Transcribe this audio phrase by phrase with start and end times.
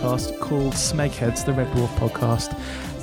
[0.00, 2.58] podcast called Smegheads, the Red Dwarf podcast,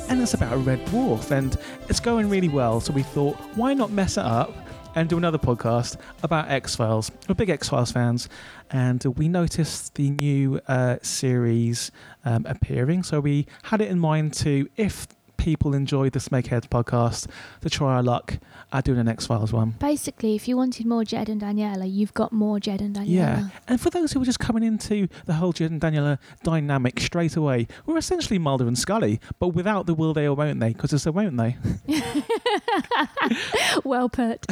[0.09, 1.55] and it's about a red dwarf, and
[1.89, 2.81] it's going really well.
[2.81, 4.51] So we thought, why not mess it up
[4.95, 7.11] and do another podcast about X Files?
[7.29, 8.29] We're big X Files fans,
[8.71, 11.91] and we noticed the new uh, series
[12.25, 15.07] um, appearing, so we had it in mind to if
[15.38, 17.27] people enjoy the Smegheads podcast
[17.61, 18.39] to try our luck
[18.71, 19.71] at doing an X Files one.
[19.79, 23.07] Basically, if you wanted more Jed and Daniela, you've got more Jed and Daniela.
[23.07, 26.99] Yeah, and for those who are just coming into the whole Jed and Daniela dynamic
[26.99, 30.73] straight away, we're essentially Mulder and Scully, but without the will they or won't they,
[30.73, 31.55] because it's a won't they.
[33.83, 34.45] well put.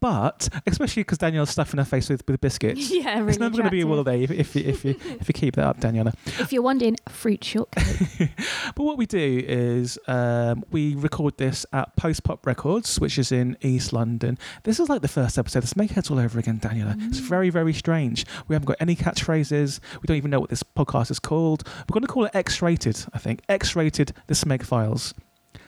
[0.00, 2.90] But especially because Danielle's stuffing her face with, with biscuits.
[2.92, 4.96] yeah, really it's never going to be a will they if, if, you, if, you,
[5.20, 6.14] if you keep that up, Daniela.
[6.40, 8.30] If you're wondering, fruit shortcake.
[8.74, 13.18] But what we do is uh, um, we record this at Post Pop Records, which
[13.18, 14.38] is in East London.
[14.64, 15.64] This is like the first episode.
[15.64, 16.94] It's Smegheads all over again, Daniela.
[17.08, 18.26] It's very, very strange.
[18.46, 19.80] We haven't got any catchphrases.
[19.94, 21.66] We don't even know what this podcast is called.
[21.88, 23.42] We're going to call it X Rated, I think.
[23.48, 25.14] X Rated, the Smeg Files.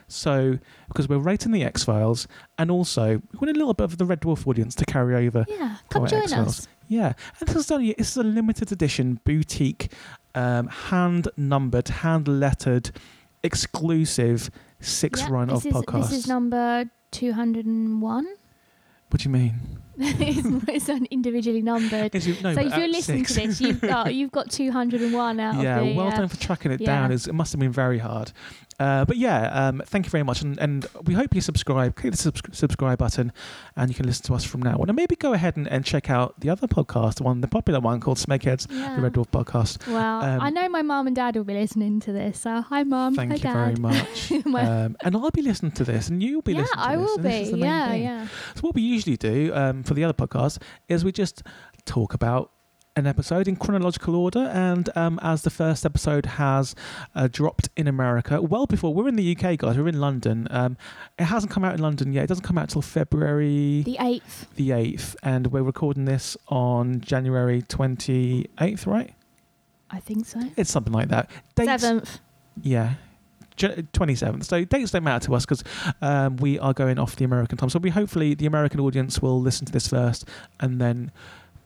[0.07, 0.59] So,
[0.89, 4.05] because we're rating the X Files, and also we want a little bit of the
[4.05, 6.59] Red Dwarf audience to carry over yeah, come join X-Files.
[6.59, 6.67] us.
[6.89, 9.93] Yeah, and this is only this is a limited edition boutique,
[10.35, 12.91] um, hand numbered, hand lettered,
[13.43, 16.09] exclusive six Yeah, run of is, podcasts.
[16.09, 18.25] This is number 201.
[19.09, 19.59] what do you mean?
[20.01, 22.13] It's, it's un- individually numbered.
[22.15, 25.79] It- no, so if you're listening to this, you've got you've got 201 out yeah,
[25.79, 25.95] of the.
[25.95, 26.87] well uh, done for tracking it yeah.
[26.87, 27.11] down.
[27.11, 28.31] It's, it must have been very hard.
[28.79, 31.95] Uh, but yeah, um, thank you very much, and, and we hope you subscribe.
[31.95, 33.31] Click the subs- subscribe button,
[33.75, 34.89] and you can listen to us from now on.
[34.89, 37.79] And maybe go ahead and, and check out the other podcast, the one, the popular
[37.79, 38.95] one called Smegheads, yeah.
[38.95, 39.85] the Red Dwarf podcast.
[39.87, 42.39] Well, Um, I know my mum and dad will be listening to this.
[42.39, 43.13] So hi, mum.
[43.13, 43.53] Thank hi, you dad.
[43.53, 44.31] very much.
[44.71, 47.05] Um, and I'll be listening to this, and you'll be yeah, listening to I this.
[47.05, 47.59] will be.
[47.65, 48.03] Yeah, thing.
[48.03, 48.27] yeah.
[48.55, 50.57] So what we usually do um, for the other podcast
[50.87, 51.43] is we just
[51.83, 52.49] talk about
[52.95, 56.75] an episode in chronological order, and um, as the first episode has
[57.13, 60.47] uh, dropped in America, well before we're in the UK, guys, we're in London.
[60.49, 60.77] Um,
[61.19, 62.23] it hasn't come out in London yet.
[62.23, 64.47] It doesn't come out till February The eighth.
[64.55, 69.13] the eighth, and we're recording this on January twenty eighth, right?
[69.89, 70.39] I think so.
[70.55, 71.29] It's something like that.
[71.55, 72.19] Dates, Seventh.
[72.61, 72.93] yeah.
[73.93, 74.45] Twenty seventh.
[74.45, 75.63] So dates don't matter to us because
[76.01, 77.69] um, we are going off the American time.
[77.69, 80.27] So we hopefully the American audience will listen to this first,
[80.59, 81.11] and then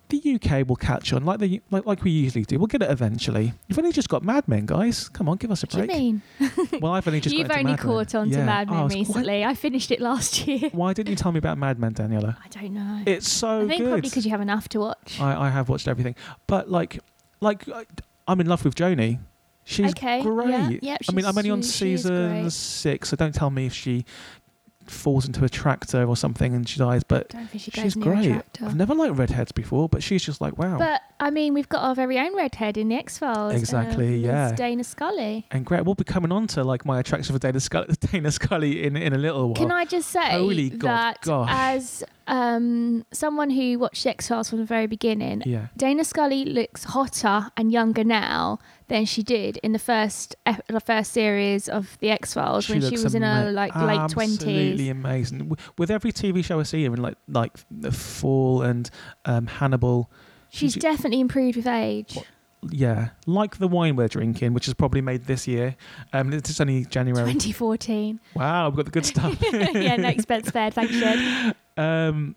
[0.09, 2.59] the UK will catch on like the like, like we usually do.
[2.59, 3.53] We'll get it eventually.
[3.67, 5.09] You've only just got Mad Men, guys.
[5.09, 5.89] Come on, give us a break.
[5.89, 6.21] What do you mean?
[6.81, 7.87] Well, I've only just You've got only Mad Men.
[7.87, 8.45] caught on to Yeah.
[8.45, 9.43] Mad Oh, Men quite- recently.
[9.45, 10.69] I finished it last year.
[10.73, 12.35] Why didn't you tell me about Mad Men, Daniela?
[12.43, 13.01] I don't know.
[13.07, 13.87] It's so I think good.
[13.87, 15.19] probably because you have enough to watch.
[15.19, 16.15] I, I have watched everything,
[16.47, 16.99] but like,
[17.41, 17.85] like I-
[18.27, 19.19] I'm in love with Joni.
[19.65, 20.21] She's okay.
[20.21, 20.49] great.
[20.49, 21.67] Yeah, yeah, I mean, I'm only on she-
[21.97, 24.05] season six, so don't tell me if she
[24.87, 27.03] falls into a tractor or something and she dies.
[27.03, 28.41] But she she's great.
[28.61, 30.77] I've never liked redheads before, but she's just like wow.
[30.77, 33.53] But I mean, we've got our very own redhead in the X Files.
[33.53, 34.51] Um, exactly, yeah.
[34.53, 35.47] Dana Scully.
[35.51, 38.83] and great, we'll be coming on to like my attraction for Dana Scully, Dana Scully
[38.83, 39.55] in in a little while.
[39.55, 41.49] Can I just say Holy God, that gosh.
[41.51, 46.85] as um, someone who watched X Files from the very beginning, yeah, Dana Scully looks
[46.85, 51.97] hotter and younger now than she did in the first ep- the first series of
[51.99, 54.37] the X Files when she was in her ama- like late twenties.
[54.41, 55.57] Absolutely amazing.
[55.77, 58.89] With every TV show I see her in, like like The Fall and
[59.25, 60.09] um, Hannibal.
[60.49, 62.17] She's she's- definitely improved with age.
[62.71, 65.75] Yeah, like the wine we're drinking, which is probably made this year.
[66.13, 67.33] Um, it's only January.
[67.33, 68.19] 2014.
[68.35, 69.37] Wow, I've got the good stuff.
[69.53, 70.73] yeah, no expense spared.
[70.73, 71.55] Thanks, Jed.
[71.77, 72.35] Um,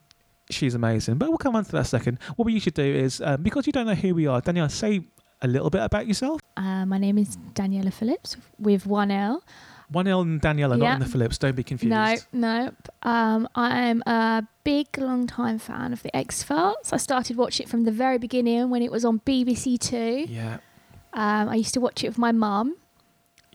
[0.51, 1.17] she's amazing.
[1.17, 2.19] But we'll come on to that second.
[2.37, 5.03] What we usually do is, um, because you don't know who we are, Danielle, say
[5.43, 6.41] a little bit about yourself.
[6.57, 9.43] Uh, my name is Daniela Phillips with one L.
[9.91, 10.95] One L and Daniela, not Yeah.
[10.95, 11.39] in the Phillips.
[11.39, 11.91] Don't be confused.
[11.91, 12.73] No, no.
[13.03, 16.93] Um, I'm a big, long time fan of the X Files.
[16.93, 20.27] I started watching it from the very beginning when it was on BBC Two.
[20.29, 20.59] Yeah,
[21.15, 22.77] Um, I used to watch it with my mum.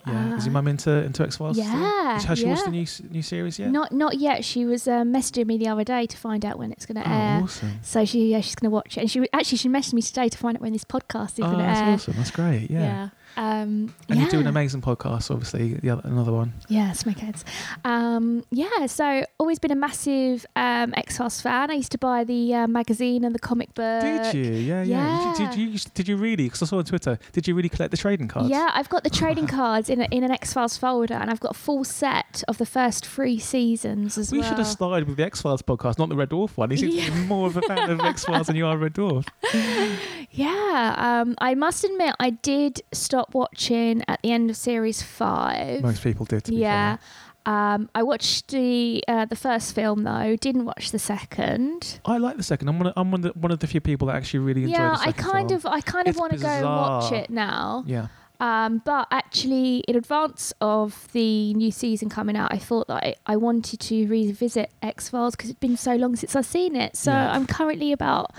[0.07, 0.35] yeah.
[0.35, 1.55] Is your Uh, mum into into X Files?
[1.57, 3.69] yeah, Has she watched the new new series yet?
[3.71, 4.43] Not not yet.
[4.43, 7.07] She was uh, messaging me the other day to find out when it's going to
[7.07, 7.41] Oh, air.
[7.43, 7.79] awesome.
[7.83, 10.29] So she yeah she's going to watch it, and she actually she messaged me today
[10.29, 11.73] to find out when this podcast is Oh, going to air.
[11.75, 12.13] that's awesome.
[12.17, 12.69] That's great.
[12.71, 12.79] Yeah.
[12.81, 13.09] Yeah.
[13.37, 14.25] Um, And yeah.
[14.25, 15.73] you do an amazing podcast, obviously.
[15.75, 16.53] The other, another one.
[16.67, 17.43] Yeah, Smegheads.
[17.83, 21.71] Um, yeah, so always been a massive um, X Files fan.
[21.71, 24.01] I used to buy the uh, magazine and the comic book.
[24.01, 24.51] Did you?
[24.53, 25.33] Yeah, yeah.
[25.37, 26.43] Did, you, did you did you really?
[26.45, 27.17] Because I saw on Twitter.
[27.31, 28.49] Did you really collect the trading cards?
[28.49, 31.39] Yeah, I've got the trading cards in, a, in an X Files folder, and I've
[31.39, 34.45] got a full set of the first three seasons as We well.
[34.45, 36.75] We should have started with the X Files podcast, not the Red Dwarf one.
[36.77, 37.09] Seems Yeah.
[37.25, 39.27] more of a fan of X Files than you are Red Dwarf.
[40.35, 45.81] Yeah, um, I must admit, I did stop watching at the end of series five.
[45.81, 46.43] Most people did.
[46.45, 46.97] To be yeah.
[47.45, 50.35] Um, I watched the uh, the first film though.
[50.37, 51.99] Didn't watch the second.
[52.05, 52.69] I like the second.
[52.69, 54.63] I'm one of, I'm one of, the, one of the few people that actually really
[54.63, 55.57] enjoy yeah, I kind film.
[55.59, 57.83] of I kind of want to go and watch it now.
[57.85, 58.07] Yeah.
[58.39, 63.15] Um, but actually, in advance of the new season coming out, I thought that I,
[63.25, 66.95] I wanted to revisit X Files because it's been so long since I've seen it.
[66.95, 67.31] So Yeah.
[67.33, 68.31] I'm currently about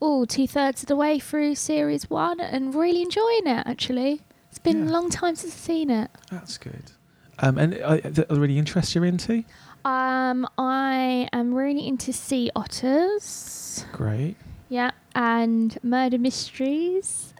[0.00, 3.66] oh two thirds of the way through series one and really enjoying it.
[3.66, 4.20] Actually,
[4.58, 4.90] it's been Yeah.
[4.90, 6.10] a long time since I've seen it.
[6.30, 6.90] That's good.
[7.38, 9.44] Um, and are there really interests you're into?
[9.84, 13.84] Um, I am really into sea otters.
[13.92, 14.36] Great.
[14.68, 17.34] Yeah, and murder mysteries.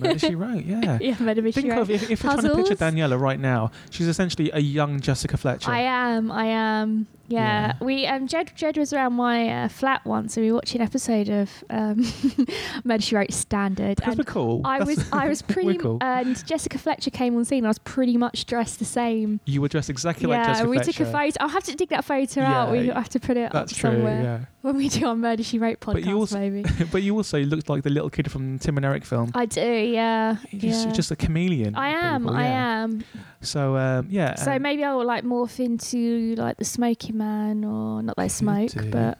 [0.00, 0.98] Murder, She Wrote, yeah.
[1.00, 1.62] yeah, murder mystery.
[1.62, 5.00] Think of if, if you're trying to picture Daniela right now, she's essentially a young
[5.00, 5.70] Jessica Fletcher.
[5.70, 6.32] I am.
[6.32, 7.06] I am.
[7.28, 7.42] Yeah.
[7.78, 7.84] Yeah.
[7.86, 11.28] We um Jed Jed was around my uh, flat once, and we watched an episode
[11.30, 12.04] of um
[12.84, 13.96] Murder She Wrote Standard.
[13.96, 14.60] because we're cool.
[14.64, 15.98] I That's- was I was pretty cool.
[16.02, 17.58] and Jessica Fletcher came on scene.
[17.58, 19.40] and I was pretty much dressed the same.
[19.46, 20.92] you were dressed exactly yeah, like Jessica Yeah, we Fletcher.
[20.92, 21.36] took a photo.
[21.40, 22.72] I'll have to dig that photo out.
[22.72, 23.90] We Yeah, have to put it That's up true.
[23.92, 24.38] somewhere Yeah.
[24.62, 25.92] when we do our Murder She Wrote podcast.
[25.94, 28.86] But you also- maybe but you also looked like the little kid from Tim and
[28.86, 29.30] Eric film.
[29.34, 29.60] I do.
[29.60, 30.36] Yeah.
[30.50, 30.92] You're just, yeah.
[30.92, 31.74] just a chameleon.
[31.74, 32.22] I am.
[32.22, 33.04] people, I am.
[33.40, 34.34] So um, yeah.
[34.36, 38.22] So um, maybe I will like morph into like the Smoky Man, or not that
[38.22, 38.90] I smoke, do.
[38.90, 39.18] but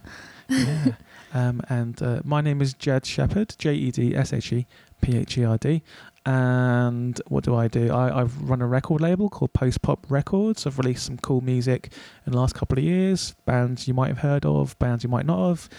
[0.49, 0.93] yeah.
[1.33, 4.67] Um, and uh, my name is Jed Shepherd, J E D S H E
[5.01, 5.83] P H E R D.
[6.25, 7.91] And what do I do?
[7.91, 10.65] I, I've run a record label called Post Pop Records.
[10.65, 11.91] I've released some cool music
[12.25, 13.35] in the last couple of years.
[13.45, 15.69] Bands you might have heard of, bands you might not have.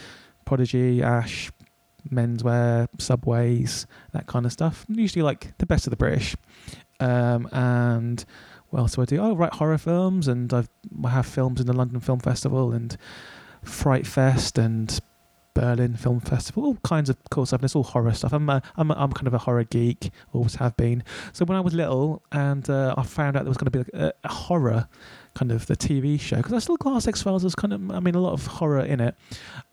[0.44, 1.50] Prodigy, Ash,
[2.10, 4.84] Menswear, Subways, that kind of stuff.
[4.88, 6.36] Usually like the best of the British.
[7.00, 8.24] Um, and
[8.70, 9.18] what else do I do?
[9.18, 10.68] Oh, write horror films, and I've,
[11.04, 12.96] I have films in the London Film Festival and
[13.62, 14.98] Fright Fest and
[15.54, 17.60] Berlin Film Festival, all kinds of cool stuff.
[17.60, 18.32] And it's all horror stuff.
[18.32, 21.04] I'm a, I'm, a, I'm kind of a horror geek, always have been.
[21.32, 23.98] So when I was little, and uh, I found out there was going to be
[23.98, 24.88] a, a horror
[25.34, 28.00] kind of the TV show because I still class X Files as kind of, I
[28.00, 29.14] mean, a lot of horror in it.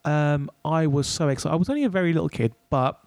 [0.04, 1.54] Um, I was so excited.
[1.54, 2.98] I was only a very little kid, but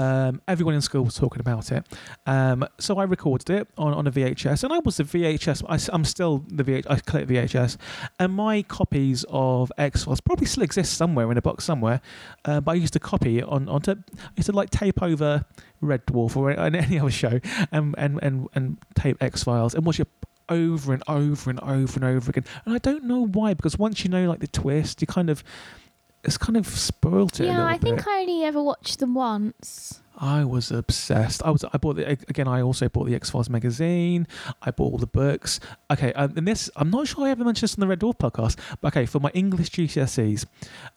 [0.00, 1.86] um, everyone in school was talking about it.
[2.24, 5.62] Um, so I recorded it on, on a VHS, and I was the VHS.
[5.68, 6.86] I, am still the VHS.
[6.88, 7.76] I collect VHS,
[8.18, 12.00] and my copies of X Files probably still exist somewhere in a box somewhere.
[12.46, 13.92] Uh, but I used to copy on onto.
[13.92, 15.44] I used to like tape over
[15.82, 17.38] Red Dwarf or any other show,
[17.70, 20.08] and and and, and tape X Files and watch it
[20.50, 22.44] over and over and over and over again.
[22.64, 25.42] And I don't know why, because once you know like the twist, you kind of
[26.22, 27.46] it's kind of spoilt it.
[27.46, 28.06] yeah, I think bit.
[28.06, 30.02] I only ever watched them once.
[30.22, 31.42] I was obsessed.
[31.42, 31.64] I was.
[31.72, 32.46] I bought the again.
[32.46, 34.26] I also bought the X Files magazine.
[34.60, 35.60] I bought all the books.
[35.90, 38.18] Okay, um, and this I'm not sure I ever mentioned this on the Red Dwarf
[38.18, 38.58] podcast.
[38.82, 40.44] But okay, for my English GCSEs,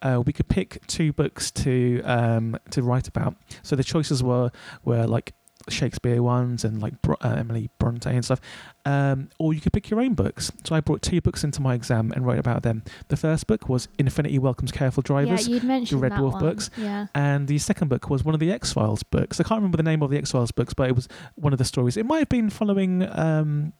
[0.01, 3.35] uh, we could pick two books to um, to write about.
[3.61, 4.51] So the choices were
[4.83, 5.33] were like
[5.69, 8.41] Shakespeare ones and like uh, Emily Bronte and stuff.
[8.85, 10.51] Um, or you could pick your own books.
[10.63, 12.83] So I brought two books into my exam and wrote about them.
[13.07, 15.47] The first book was Infinity Welcomes Careful Drivers.
[15.47, 16.41] yeah, you'd mentioned Red that Dwarf one.
[16.41, 16.69] books.
[16.77, 17.07] Yeah.
[17.15, 19.39] And the second book was one of the X Files books.
[19.39, 21.59] I can't remember the name of the X Files books, but it was one of
[21.59, 21.97] the stories.
[21.97, 23.73] It might have been following um,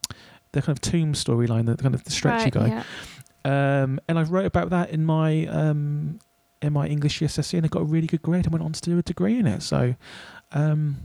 [0.54, 2.68] the kind of Tooms storyline, the kind of the stretchy right, guy.
[2.68, 2.84] Yeah.
[3.46, 6.20] Um, and I wrote about that in my um,
[6.62, 8.46] in my English GCSE, and I got a really good grade.
[8.46, 9.62] and went on to do a degree in it.
[9.62, 9.96] So,
[10.54, 10.98] um,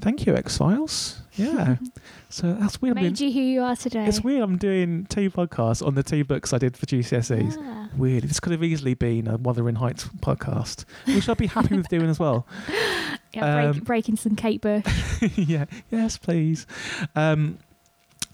[0.00, 1.20] thank you, X Files.
[1.34, 1.76] Yeah.
[2.30, 2.96] so that's weird.
[2.96, 4.06] I'm Made you who you are today.
[4.06, 4.42] it's weird.
[4.42, 7.56] I'm doing two podcasts on the two books I did for GCSEs.
[7.60, 7.88] Ah.
[7.96, 8.24] Weird.
[8.24, 12.08] This could have easily been a Wuthering Heights podcast, which I'd be happy with doing
[12.08, 12.46] as well.
[13.32, 14.84] Yeah, break, Um, breaking some Kate Bush.
[15.36, 15.66] yeah.
[15.90, 16.66] Yes, please.
[17.14, 17.58] Um,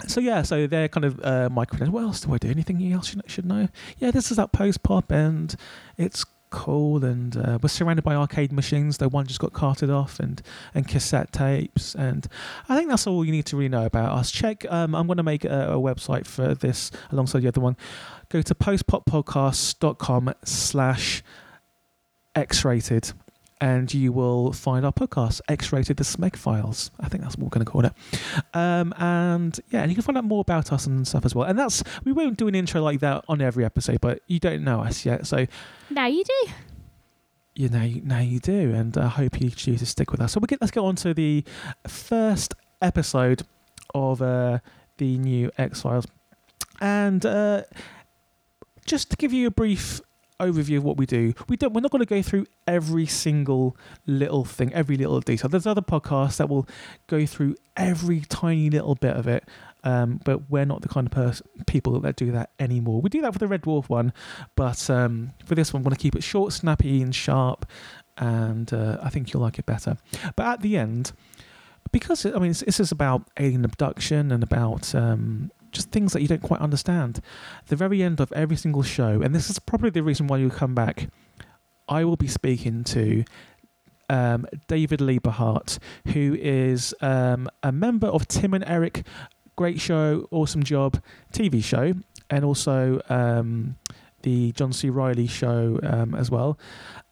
[0.06, 1.92] so yeah, so they're kind of uh, my credentials.
[1.92, 2.48] What else do I do?
[2.48, 3.66] Anything else you should know?
[3.98, 5.56] Yeah, this is that post pop, and
[5.98, 7.04] it's cool.
[7.04, 8.98] And uh, we're surrounded by arcade machines.
[8.98, 10.40] The one just got carted off, and
[10.74, 11.96] and cassette tapes.
[11.96, 12.28] And
[12.68, 14.30] I think that's all you need to really know about us.
[14.30, 14.64] Check.
[14.70, 17.76] Um, I'm going to make a, a website for this alongside the other one.
[18.28, 21.22] Go to postpoppodcasts.com slash
[22.34, 23.12] x-rated
[23.62, 26.90] and you will find our podcast, X-Rated the Smeg Files.
[26.98, 27.92] I think that's what we're going to call it.
[28.52, 31.48] Um, and yeah, and you can find out more about us and stuff as well.
[31.48, 34.64] And that's we won't do an intro like that on every episode, but you don't
[34.64, 35.46] know us yet, so
[35.90, 36.50] now you do.
[37.54, 38.74] you know now you do.
[38.74, 40.32] And I hope you choose to stick with us.
[40.32, 41.44] So we get let's go on to the
[41.86, 43.42] first episode
[43.94, 44.58] of uh,
[44.98, 46.06] the new X Files,
[46.80, 47.62] and uh,
[48.86, 50.00] just to give you a brief
[50.42, 51.34] overview of what we do.
[51.48, 51.72] We don't.
[51.72, 55.48] We're not going to go through every single little thing, every little detail.
[55.48, 56.66] There's other podcasts that will
[57.06, 59.48] go through every tiny little bit of it.
[59.84, 63.00] Um, but we're not the kind of pers- people that do that anymore.
[63.00, 64.12] We do that for the Red Dwarf one,
[64.54, 67.66] but um, for this one, we want to keep it short, snappy, and sharp.
[68.16, 69.96] And uh, I think you'll like it better.
[70.36, 71.12] But at the end,
[71.90, 76.28] because I mean, this is about alien abduction and about um, just things that you
[76.28, 77.20] don't quite understand.
[77.66, 80.50] The very end of every single show, and this is probably the reason why you
[80.50, 81.08] come back.
[81.88, 83.24] I will be speaking to
[84.08, 89.04] um, David Liebe Hart, who is um, a member of Tim and Eric,
[89.56, 91.02] great show, awesome job,
[91.32, 91.94] TV show,
[92.30, 93.76] and also um,
[94.22, 94.90] the John C.
[94.90, 96.58] Reilly show um, as well.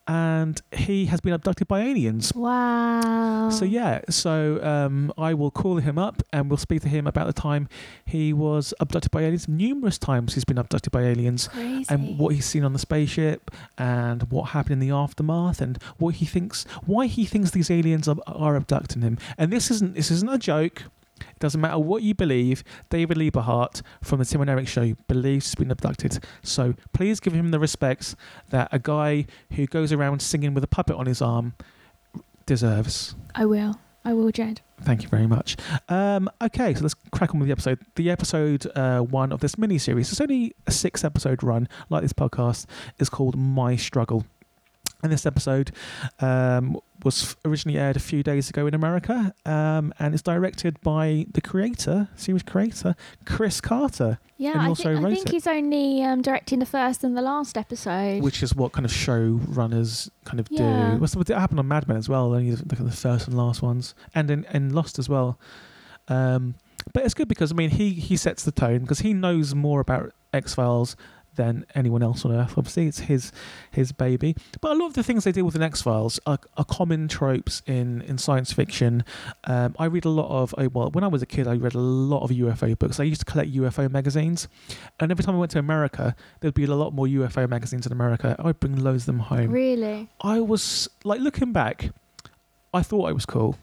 [0.06, 2.32] And he has been abducted by aliens.
[2.34, 3.50] Wow.
[3.50, 7.26] So yeah, so um, I will call him up and we'll speak to him about
[7.26, 7.68] the time
[8.04, 9.46] he was abducted by aliens.
[9.48, 11.86] Numerous times he's been abducted by aliens, Crazy.
[11.88, 16.16] and what he's seen on the spaceship, and what happened in the aftermath, and what
[16.16, 19.18] he thinks, why he thinks these aliens are, are abducting him.
[19.38, 20.84] And this isn't this isn't a joke.
[21.20, 22.64] It doesn't matter what you believe.
[22.88, 26.18] David Liebe Hart from the Tim and Eric Show believes he's been abducted.
[26.42, 28.16] So please give him the respects
[28.50, 31.54] that a guy who goes around singing with a puppet on his arm
[32.46, 33.14] deserves.
[33.34, 33.78] I will.
[34.04, 34.62] I will, Jed.
[34.82, 35.56] Thank you very much.
[35.90, 37.80] Um, okay, so let's crack on with the episode.
[37.96, 42.00] The episode uh, one of this mini series, it's only a six episode run, like
[42.00, 42.64] this podcast,
[42.98, 44.24] is called My Struggle.
[45.02, 45.72] And this episode
[46.20, 51.26] um, was originally aired a few days ago in America um, and it's directed by
[51.32, 55.30] the creator, series creator, Chris Carter, Yeah, I, I think it.
[55.30, 58.22] he's only um, directing the first and the last episode.
[58.22, 60.92] which is what kind of showrunners kind of Yeah.
[60.94, 61.00] do.
[61.00, 62.34] What's what happened on Mad Men as well?
[62.34, 65.38] Only the, the first and last ones, and in, in Lost as well.
[66.08, 66.54] Um,
[66.92, 69.80] but it's good because I mean he he sets the tone because he knows more
[69.80, 70.96] about X Files
[71.36, 72.54] than anyone else on Earth.
[72.56, 73.32] Obviously, it's his
[73.70, 74.36] his baby.
[74.60, 77.08] But a lot of the things they deal with in X Files are, are common
[77.08, 79.04] tropes in in science fiction.
[79.44, 81.74] Um, I read a lot of oh, well, when I was a kid, I read
[81.74, 83.00] a lot of UFO books.
[83.00, 84.48] I used to collect UFO magazines,
[84.98, 87.92] and every time I went to America, there'd be a lot more UFO magazines in
[87.92, 88.36] America.
[88.38, 89.50] I'd bring loads of them home.
[89.50, 90.08] really?
[90.20, 91.90] I was like looking back,
[92.72, 93.56] I thought I was cool.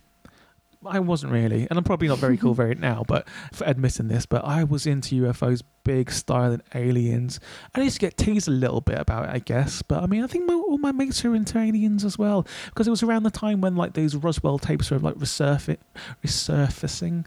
[0.85, 4.25] I wasn't really, and I'm probably not very cool very now, but for admitting this,
[4.25, 7.39] but I was into UFOs, big style and aliens.
[7.73, 10.23] I used to get teased a little bit about it, I guess, but I mean,
[10.23, 13.23] I think my, all my mates are into aliens as well because it was around
[13.23, 15.77] the time when like those Roswell tapes were like resurfi-
[16.23, 17.25] resurfacing,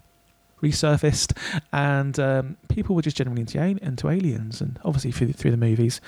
[0.62, 1.37] resurfaced,
[1.73, 5.57] and um, people were just generally into, into aliens, and obviously through the, through the
[5.57, 6.00] movies.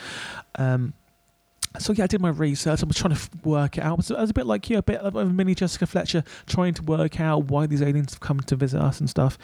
[0.57, 0.95] Um,
[1.79, 2.83] so yeah, I did my research.
[2.83, 3.93] I was trying to work it out.
[3.93, 6.25] I was, I was a bit like you, a bit of a mini Jessica Fletcher,
[6.47, 9.39] trying to work out why these aliens have come to visit us and stuff.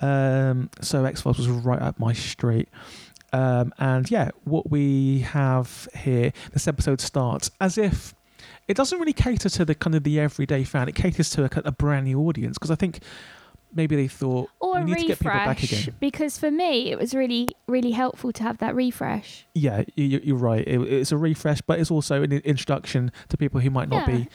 [0.00, 2.68] Um, so X Files was right up my street.
[3.32, 8.14] Um, and yeah, what we have here, this episode starts as if
[8.68, 10.88] it doesn't really cater to the kind of the everyday fan.
[10.88, 13.00] It caters to a, a brand new audience because I think
[13.74, 15.94] maybe they thought Or we a need to get people back again.
[16.00, 19.46] Because for me, it was really, really helpful to have that refresh.
[19.54, 20.66] Yeah, you, you're right.
[20.66, 24.16] It, it's a refresh, but it's also an introduction to people who might not Yeah.
[24.16, 24.28] be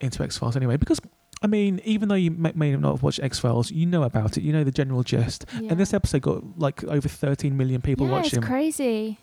[0.00, 0.76] into X Files anyway.
[0.76, 1.00] Because
[1.42, 4.36] I mean, even though you may, may not have watched X Files, you know about
[4.36, 4.42] it.
[4.42, 5.44] You know the general gist.
[5.60, 5.70] Yeah.
[5.70, 8.38] And this episode got like over 13 million people yeah, watching.
[8.40, 9.18] it's crazy.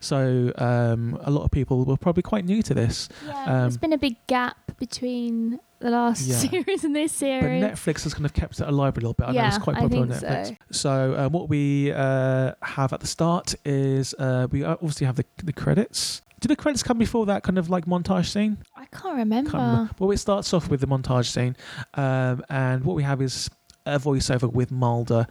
[0.00, 3.08] So um, a lot of people were probably quite new to this.
[3.26, 6.36] Yeah, Um, there's been a big gap between the last Yeah.
[6.64, 7.62] series and this series.
[7.62, 7.72] But.
[7.72, 9.28] Netflix has kind of kept it alive a little bit.
[9.28, 10.46] I know yeah, it's quite popular on Netflix.
[10.48, 10.54] so.
[10.70, 15.24] So, um, what we uh, have at the start is uh, we obviously have the,
[15.42, 16.22] the credits.
[16.40, 18.58] Did the credits come before that kind of like montage scene?
[18.74, 19.50] I can't remember.
[19.50, 19.94] Can't remember.
[19.98, 21.54] Well, it starts off with the montage scene,
[21.94, 23.50] um, and what we have is
[23.86, 25.26] a voiceover with Mulder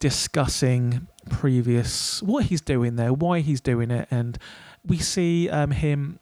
[0.00, 4.38] discussing previous what he's doing there, why he's doing it, and
[4.86, 6.18] we see um, him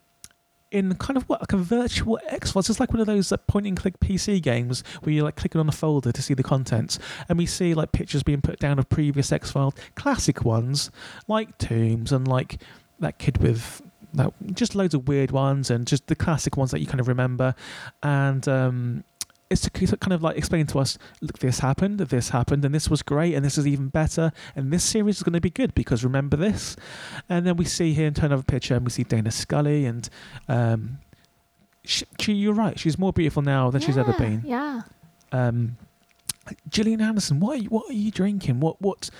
[0.70, 2.68] in kind of what like a virtual X Files.
[2.68, 5.60] It's like one of those uh, point and click PC games where you're like clicking
[5.60, 6.98] on a folder to see the contents,
[7.28, 10.90] and we see like pictures being put down of previous X Files, classic ones
[11.26, 12.60] like Tooms and like
[13.00, 13.82] that kid with
[14.14, 17.08] that just loads of weird ones and just the classic ones that you kind of
[17.08, 17.54] remember
[18.02, 19.04] and um
[19.50, 22.90] it's to kind of like explain to us look this happened this happened and this
[22.90, 25.74] was great and this is even better and this series is going to be good
[25.74, 26.76] because remember this
[27.28, 29.86] and then we see here and turn over a picture and we see dana scully
[29.86, 30.10] and
[30.48, 30.98] um
[31.84, 34.82] she, she, you're right she's more beautiful now than she's ever been Yeah.
[35.32, 35.76] um
[36.70, 38.60] Gillian Anderson, what are you, what are you drinking?
[38.60, 39.10] What what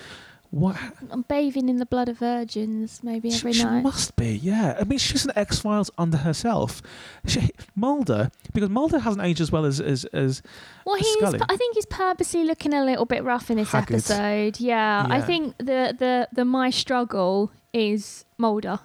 [0.51, 0.75] what
[1.11, 3.83] I'm bathing in the blood of virgins maybe She- every she, night.
[3.83, 4.77] must be, yeah.
[4.79, 6.81] I mean, she's an X Files under herself.
[7.27, 10.41] She, Mulder, because Mulder hasn't aged as well as as, as
[10.85, 11.07] Well, he's.
[11.17, 11.39] Scully.
[11.47, 13.95] I think he's purposely looking a little bit rough in this Haggard.
[13.97, 14.59] episode.
[14.59, 18.79] Yeah, I think the the the my struggle is Mulder.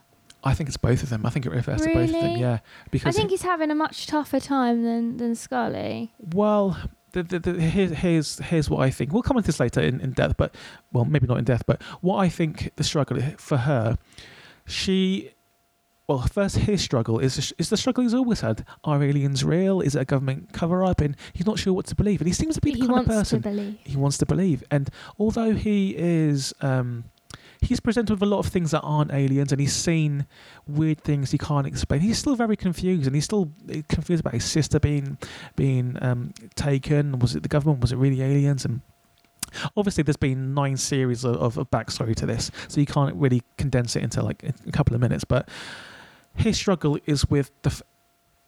[0.46, 1.24] I think it's both of them.
[1.24, 2.40] I think it refers to both of them, Really?
[2.40, 2.54] yeah.
[2.56, 6.12] I Because think he's having a much tougher time than than Scully.
[6.18, 6.76] well,
[7.14, 9.12] the, the, the, here's here's here's what I think.
[9.12, 10.54] We'll come into this later in, in depth, but
[10.92, 11.64] well, maybe not in depth.
[11.66, 13.96] But what I think the struggle for her,
[14.66, 15.30] she
[16.06, 18.66] well, first his struggle is is the struggle he's always had.
[18.82, 19.80] Are aliens real?
[19.80, 21.00] Is it a government cover up?
[21.00, 22.20] And he's not sure what to believe.
[22.20, 23.78] And he seems to be the he kind of person believe.
[23.84, 24.62] he wants to believe.
[24.70, 27.04] And although he is, um,
[27.64, 30.26] he's presented with a lot of things that aren't aliens, and he's seen
[30.66, 32.00] weird things he can't explain.
[32.00, 33.50] He's still very confused, and he's still
[33.88, 35.18] confused about his sister being
[35.56, 37.18] being um, taken.
[37.18, 37.80] Was it the government?
[37.80, 38.64] Was it really aliens?
[38.64, 38.80] And
[39.76, 43.42] obviously, there's been nine series of, of, of backstory to this, so you can't really
[43.56, 45.24] condense it into like a couple of minutes.
[45.24, 45.48] But
[46.34, 47.70] his struggle is with the.
[47.70, 47.82] F-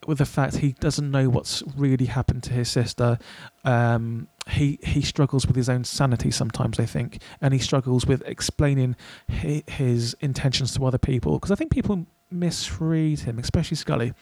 [0.06, 3.18] with the fact he doesn't know what's really happened to his sister,
[3.64, 6.78] um, he he struggles with his own sanity sometimes.
[6.78, 8.96] I think, and he struggles with explaining
[9.30, 14.12] hi- his intentions to other people because I think people misread him, especially Scully.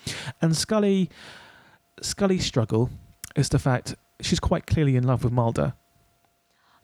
[0.40, 1.10] And Scully,
[2.00, 2.90] Scully's struggle
[3.36, 5.74] is the fact she's quite clearly in love with Mulder.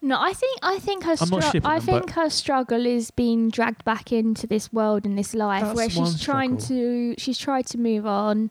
[0.03, 3.85] No, I think I think her stru- I them, think her struggle is being dragged
[3.85, 8.07] back into this world and this life where she's trying to she's tried to move
[8.07, 8.51] on.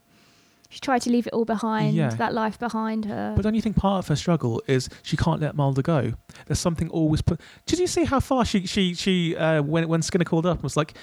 [0.70, 2.10] She's tried to leave it all behind, Yeah.
[2.10, 3.34] that life behind her.
[3.36, 6.14] But don't you think part of her struggle is she can't let Mulder go?
[6.46, 7.42] There's something always put.
[7.66, 10.64] Did you see how far she she she uh, when when Skinner called up and
[10.64, 10.94] was like,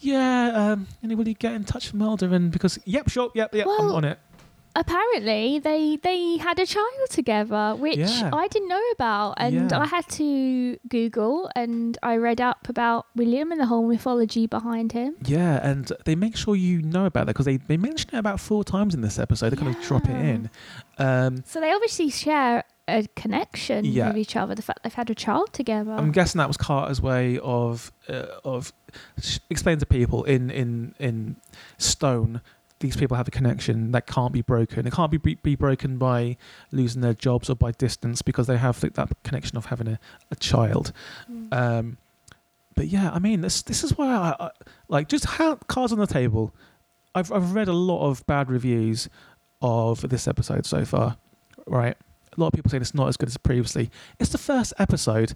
[0.00, 3.54] "Yeah, um, and will you get in touch with Mulder?" And because, yep, sure, yep,
[3.54, 4.18] yep, I'm on it.
[4.76, 8.30] Apparently, they they had a child together, which Yeah.
[8.32, 9.80] I didn't know about, and Yeah.
[9.80, 14.92] I had to Google and I read up about William and the whole mythology behind
[14.92, 15.16] him.
[15.24, 18.38] Yeah, and they make sure you know about that because they, they mention it about
[18.38, 19.50] four times in this episode.
[19.50, 20.50] They kind of drop it in.
[20.98, 24.08] Um, So they obviously share a connection Yeah.
[24.08, 24.54] with each other.
[24.54, 25.90] The fact they've had a child together.
[25.92, 28.72] I'm guessing that was Carter's way of uh, of
[29.18, 31.36] s- explaining to people in in in
[31.78, 32.40] stone.
[32.80, 34.86] These people have a connection that can't be broken.
[34.86, 36.36] It can't be, be be broken by
[36.72, 39.98] losing their jobs or by distance because they have that connection of having a,
[40.30, 40.92] a child.
[41.30, 41.52] Mm.
[41.52, 41.98] Um,
[42.74, 44.50] but yeah, I mean, this this is why I, I
[44.88, 46.54] like just how cards on the table.
[47.14, 49.08] I've I've read a lot of bad reviews
[49.62, 51.16] of this episode so far.
[51.66, 51.96] Right,
[52.36, 53.90] a lot of people saying it's not as good as previously.
[54.20, 55.32] It's the first episode.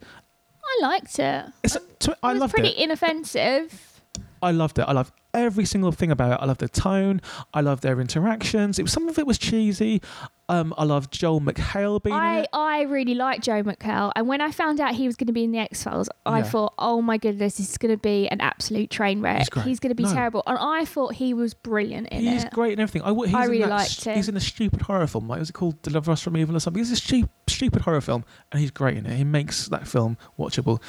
[0.63, 1.47] I liked it.
[1.63, 2.85] It's to, I it was loved pretty it.
[2.85, 4.03] inoffensive.
[4.43, 4.83] I loved it.
[4.83, 6.43] I loved every single thing about it.
[6.43, 7.21] I loved the tone.
[7.55, 8.79] I loved their interactions.
[8.79, 10.01] It was some of it was cheesy.
[10.49, 12.49] Um, I loved Joel McHale being in I, it.
[12.53, 15.45] I really like Joe McHale, and when I found out he was going to be
[15.45, 16.45] in the X Files, I Yeah.
[16.45, 19.39] thought, oh my goodness, this is going to be an absolute train wreck.
[19.39, 19.65] He's great.
[19.81, 20.13] going to be No.
[20.13, 22.33] terrible, and I thought he was brilliant in He's it.
[22.33, 23.03] He's great and everything.
[23.03, 24.17] I, he's I in really liked st- it.
[24.17, 25.29] He's in a stupid horror film.
[25.29, 26.81] Like, was it called Deliver Us from Evil or something?
[26.81, 29.17] He's a stu- stupid horror film, and he's great in it.
[29.17, 30.83] He makes that film watchable.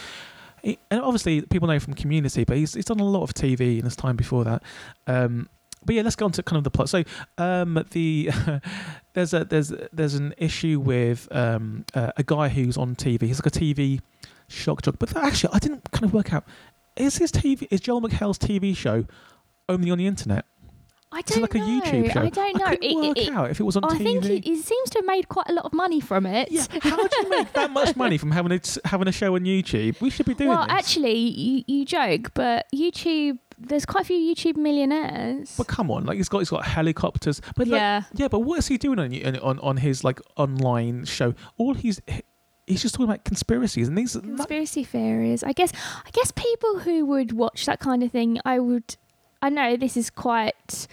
[0.63, 3.79] He, and obviously, people know from Community, but he's, he's done a lot of TV
[3.79, 4.63] in his time before that.
[5.07, 5.49] Um,
[5.83, 6.89] but yeah, let's go on to kind of the plot.
[6.89, 7.03] So,
[7.39, 8.29] um, the
[9.13, 13.23] there's a there's there's an issue with um, uh, a guy who's on TV.
[13.23, 13.99] He's like a TV
[14.47, 14.97] shock jock.
[14.99, 16.45] But actually, I didn't kind of work out
[16.95, 19.05] is his TV is Joel McHale's TV show
[19.69, 20.45] only on the internet?
[21.13, 21.61] I don't like know.
[21.61, 22.21] a YouTube show?
[22.21, 22.65] I don't know.
[22.65, 23.91] I It- work it- out if it was on TV.
[23.91, 24.03] I TV.
[24.03, 26.51] think he, he seems to have made quite a lot of money from it.
[26.51, 29.41] yeah, how do you make that much money from having a having a show on
[29.41, 29.99] YouTube?
[30.01, 30.71] We should be doing well, this.
[30.73, 35.53] actually, you, you joke, but YouTube, there's quite a few YouTube millionaires.
[35.57, 37.41] but come on, like he's got he's got helicopters.
[37.55, 38.03] But like, yeah.
[38.13, 41.33] yeah, but what is he doing on on on his like online show?
[41.57, 42.01] All he's
[42.67, 44.13] he's just talking about conspiracies and these.
[44.15, 45.43] Conspiracy theories.
[45.43, 45.71] I guess.
[46.05, 48.95] I guess people who would watch that kind of thing, I would.
[49.41, 50.87] I know this is quite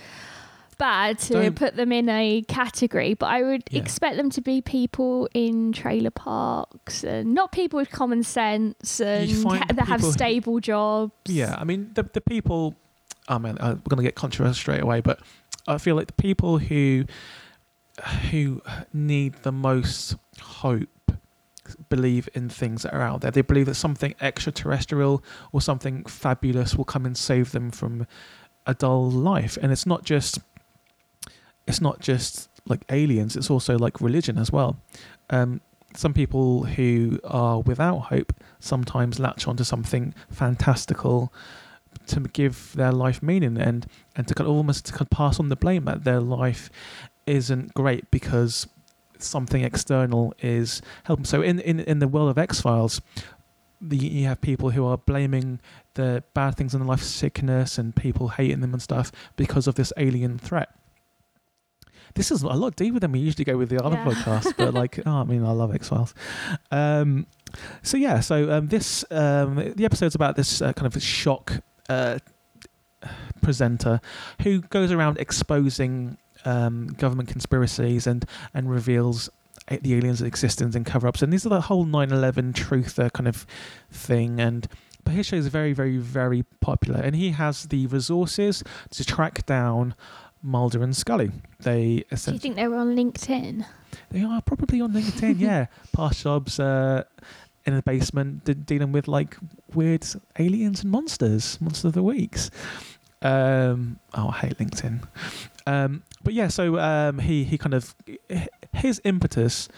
[0.78, 3.80] bad to Don't- put them in a category, but I would Yeah.
[3.80, 9.28] expect them to be people in trailer parks and not people with common sense and
[9.44, 11.12] ha- that have who- stable jobs.
[11.26, 12.74] Yeah, I mean the the people.
[13.26, 15.20] I mean, uh, we're gonna get controversial straight away, but
[15.66, 17.04] I feel like the people who
[18.30, 20.88] who need the most hope
[21.88, 23.30] believe in things that are out there.
[23.30, 28.06] They believe that something extraterrestrial or something fabulous will come and save them from
[28.66, 30.38] a dull life, and it's not just
[31.66, 33.36] it's not just like aliens.
[33.36, 34.78] It's also like religion as well.
[35.30, 35.60] Um,
[35.94, 41.32] some people who are without hope sometimes latch onto something fantastical
[42.06, 45.40] to give their life meaning and and to kind of almost to kind of pass
[45.40, 46.70] on the blame that their life
[47.26, 48.66] isn't great because
[49.22, 51.24] something external is helping.
[51.24, 53.00] So in in in the world of X Files,
[53.90, 55.60] you have people who are blaming
[55.94, 59.74] the bad things in their life, sickness, and people hating them and stuff because of
[59.76, 60.68] this alien threat.
[62.14, 64.04] This is a lot deeper than we usually go with the other Yeah.
[64.06, 66.14] podcasts, but like, oh, I mean, I love X Files.
[66.70, 67.26] Um,
[67.82, 72.18] so yeah, so um, this um, the episode's about this uh, kind of shock uh,
[73.42, 74.00] presenter
[74.42, 76.16] who goes around exposing
[76.48, 79.30] um, government conspiracies and and reveals
[79.68, 81.20] the aliens' existence and cover-ups.
[81.20, 83.46] And these are the whole 9/11 truther kind of
[83.90, 84.40] thing.
[84.40, 84.66] And
[85.04, 89.46] but his show is very, very, very popular, and he has the resources to track
[89.46, 89.94] down
[90.42, 91.30] Mulder and Scully.
[91.60, 93.64] They Do you think they were on LinkedIn?
[94.10, 95.38] they are probably on LinkedIn.
[95.38, 97.04] yeah, past jobs uh,
[97.64, 99.36] in the basement de- dealing with like
[99.74, 100.06] weird
[100.38, 102.50] aliens and monsters, monster of the weeks.
[103.20, 105.02] Um, oh, I hate LinkedIn.
[105.68, 107.94] Um, but yeah, so um, he he kind of
[108.72, 109.68] his impetus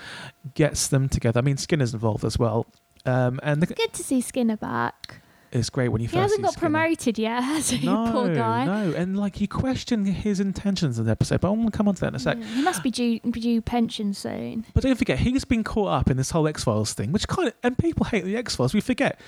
[0.54, 1.38] gets them together.
[1.38, 2.66] I mean, Skinner's involved as well.
[3.06, 5.22] Um, and the, Good to see Skinner back.
[5.52, 6.70] it's great when you He first hasn't got Skinner.
[6.70, 7.86] promoted yet, has he?
[7.86, 8.64] No, Poor guy.
[8.66, 11.88] no, and like you question his intentions in the episode, but I want to come
[11.88, 12.36] on to that in a sec.
[12.38, 14.66] Yeah, He must be due, due pension soon.
[14.74, 17.48] But don't forget, he's been caught up in this whole X Files thing, which kind
[17.48, 18.74] of and people hate the X Files.
[18.74, 19.18] We forget.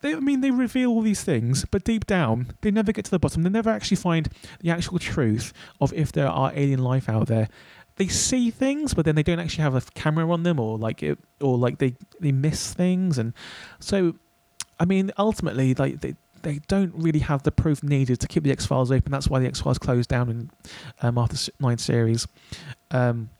[0.00, 3.10] They, I mean, they reveal all these things, but deep down, they never get to
[3.10, 3.42] the bottom.
[3.42, 4.28] They never actually find
[4.60, 7.48] the actual truth of if there are alien life out there.
[7.96, 11.02] They see things, but then they don't actually have a camera on them, or like
[11.02, 13.32] it, or like they they miss things, and
[13.80, 14.16] so,
[14.78, 18.52] I mean, ultimately, like they they don't really have the proof needed to keep the
[18.52, 19.10] X Files open.
[19.10, 20.50] That's why the X Files closed down in
[21.00, 22.28] um, after nine series.
[22.90, 23.30] Um,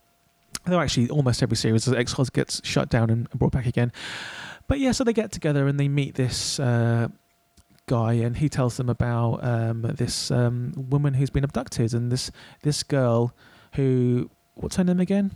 [0.65, 3.93] though actually, almost every series, the X Files gets shut down and brought back again.
[4.67, 7.07] But yeah, so they get together and they meet this uh,
[7.87, 12.31] guy, and he tells them about um, this um, woman who's been abducted, and this
[12.63, 13.33] this girl
[13.75, 15.31] who what's her name again?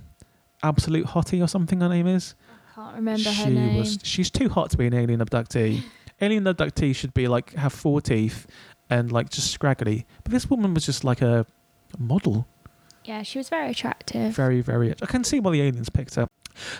[0.64, 1.82] Absolute Hottie or something.
[1.82, 2.36] Her name is.
[2.72, 3.78] I can't remember her she name.
[3.78, 4.00] was.
[4.04, 5.84] She's too hot to be an alien abductee.
[6.22, 8.48] alien abductee should be like have four teeth
[8.90, 10.06] and like just scraggly.
[10.24, 11.46] But this woman was just like a
[11.98, 12.48] model.
[13.06, 14.34] Yeah, she was very attractive.
[14.34, 14.94] Very, very.
[15.02, 16.28] I can see why the aliens picked her.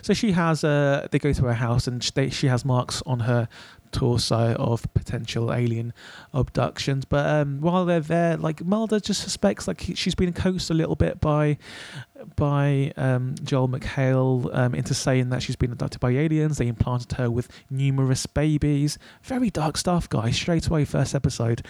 [0.02, 0.64] So she has.
[0.64, 3.48] Uh, they go to her house and she, they, she has marks on her
[3.92, 5.94] torso of potential alien
[6.34, 7.04] abductions.
[7.06, 10.74] But um, while they're there, like Mulder just suspects like he- she's been coaxed a
[10.74, 11.58] little bit by
[12.36, 16.58] by um, Joel McHale um, into saying that she's been abducted by aliens.
[16.58, 18.98] They implanted her with numerous babies.
[19.24, 20.36] Very dark stuff, guys.
[20.36, 21.66] Straight away, first episode.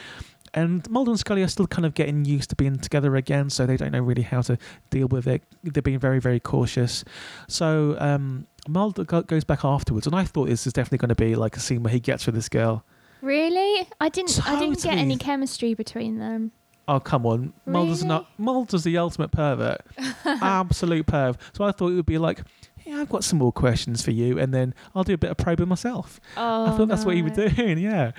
[0.54, 3.66] And Mulder and Scully are still kind of getting used to being together again, so
[3.66, 4.58] they don't know really how to
[4.90, 5.44] deal with it.
[5.64, 7.06] They're being very, very cautious.
[7.48, 11.16] So um, Mulder go- goes back afterwards, and I thought this is definitely going to
[11.16, 12.84] be like a scene where he gets with this girl.
[13.22, 13.88] Really?
[14.02, 14.46] I didn't.
[14.48, 16.52] I didn't get any chemistry between them.
[16.88, 19.82] Oh come on, Mulder's not Mulder's the ultimate pervert,
[20.26, 21.38] absolute perv.
[21.54, 22.42] So I thought it would be like,
[22.86, 25.38] yeah, I've got some more questions for you, and then I'll do a bit of
[25.38, 26.20] probing myself.
[26.38, 28.12] Oh, I thought that's what he was doing, yeah.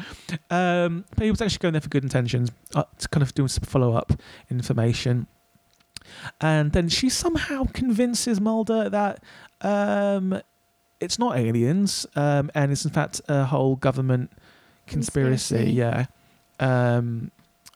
[0.51, 3.49] Um, but he was actually going there for good intentions, uh, to kind of doing
[3.49, 4.13] some follow up
[4.51, 5.27] information.
[6.41, 9.23] And then she somehow convinces Mulder that
[9.61, 10.41] um,
[11.01, 14.31] it's not aliens, um, and it's in fact a whole government
[14.87, 15.73] conspiracy, Conspiracy.
[15.73, 16.07] yeah.
[16.61, 17.31] Um,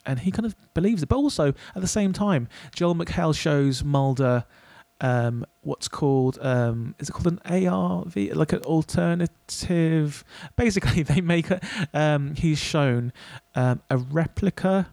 [0.05, 1.09] and he kind of believes it.
[1.09, 4.45] But also, at the same time, Joel McHale shows Mulder
[5.01, 10.25] um, what's called um, is it called an ARV, like an alternative?
[10.57, 11.61] Basically, they make a,
[11.93, 13.13] um, he's shown
[13.55, 14.89] um, a replica,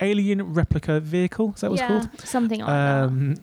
[0.00, 1.52] alien replica vehicle.
[1.54, 2.20] Is that what yeah, it's called?
[2.20, 3.36] Something like Um,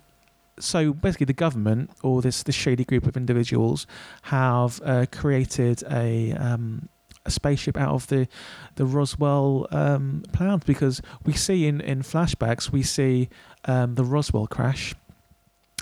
[0.57, 3.85] so basically, the government or this this shady group of individuals
[4.23, 6.87] have uh, created a um,
[7.25, 8.27] a spaceship out of the
[8.75, 13.29] the Roswell um, plans because we see in in flashbacks we see
[13.65, 14.95] um, the Roswell crash,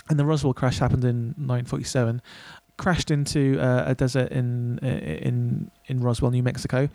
[0.08, 2.22] and the Roswell crash happened in 1947.
[2.76, 6.88] Crashed into uh, a desert in in in Roswell, New Mexico,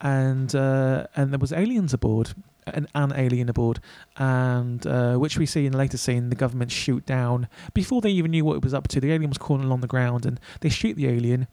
[0.00, 2.32] and uh, and there was aliens aboard,
[2.68, 3.80] an, an alien aboard,
[4.18, 6.30] and uh, which we see in a later scene.
[6.30, 9.00] The government shoot down before they even knew what it was up to.
[9.00, 11.48] The alien was crawling along the ground, and they shoot the alien,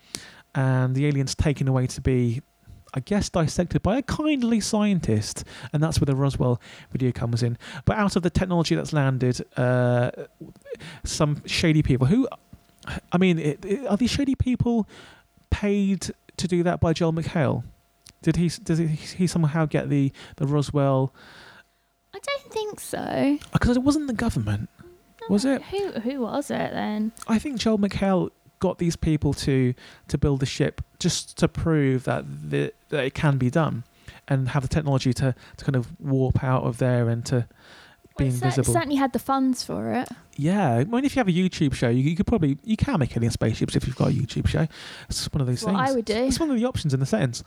[0.53, 2.41] and the alien's taken away to be,
[2.93, 7.57] I guess, dissected by a kindly scientist, and that's where the Roswell video comes in.
[7.85, 10.11] But out of the technology that's landed, uh,
[11.03, 12.27] some shady people who,
[13.11, 14.87] I mean, it, it- are these shady people
[15.49, 17.63] paid to do that by Joel McHale?
[18.21, 21.13] Did he does he, he somehow get the the Roswell?
[22.13, 23.37] I don't think so.
[23.51, 24.69] Because it wasn't the government,
[25.29, 25.61] was it?
[25.63, 27.11] Who Who was it then?
[27.27, 28.29] I think Joel McHale
[28.63, 29.73] got these people to
[30.07, 33.83] to build the ship just to prove that the, that it can be done,
[34.29, 37.45] and have the technology to to kind of warp out of there and to
[38.17, 38.73] be Well, it cer- invisible.
[38.73, 40.07] certainly had the funds for it.
[40.35, 42.99] Yeah, I mean, if you have a YouTube show, you, you could probably you can
[42.99, 44.67] make alien spaceships if you've got a YouTube show.
[45.07, 45.89] It's one of those what things.
[45.89, 46.15] I would do.
[46.15, 47.43] It's one of the options in the settings.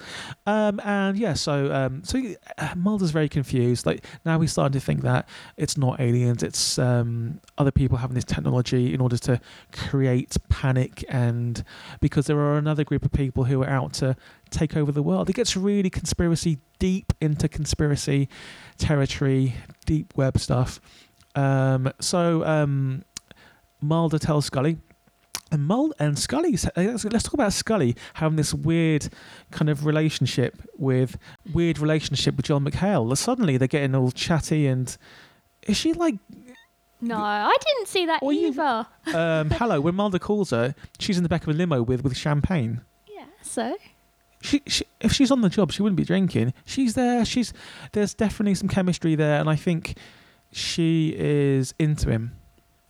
[0.47, 2.23] Um, and yeah, so um, so
[2.59, 3.87] uh, Mulder's very confused.
[3.87, 8.15] Like now he's starting to think that it's not aliens, it's um, other people having
[8.15, 9.41] this technology in order to
[9.73, 11.65] create panic, and
[12.01, 14.15] because there are another group of people who are out to
[14.51, 15.29] take over the world.
[15.29, 18.29] It gets really conspiracy deep into conspiracy
[18.79, 20.81] territory, deep web stuff.
[21.35, 23.05] Um, so um,
[23.81, 24.79] Mulder tells Scully
[25.53, 26.55] And Mul and Scully.
[26.77, 29.09] uh, Let's, talk about Scully having this weird
[29.51, 31.19] kind of relationship with
[31.53, 33.17] weird relationship with John McHale.
[33.17, 34.97] Suddenly they're getting all chatty and
[35.67, 36.15] is she like
[37.01, 38.87] No, I didn't see that Well, you- either.
[39.15, 40.75] um, hello when Mulder calls her?
[40.99, 42.81] She's in the back of a limo with with champagne.
[43.07, 43.77] Yeah, so
[44.43, 46.53] She, she if she's on the job, she wouldn't be drinking.
[46.65, 47.25] She's there.
[47.25, 47.53] She's
[47.93, 49.97] there's definitely some chemistry there, and I think
[50.53, 52.33] she is into him.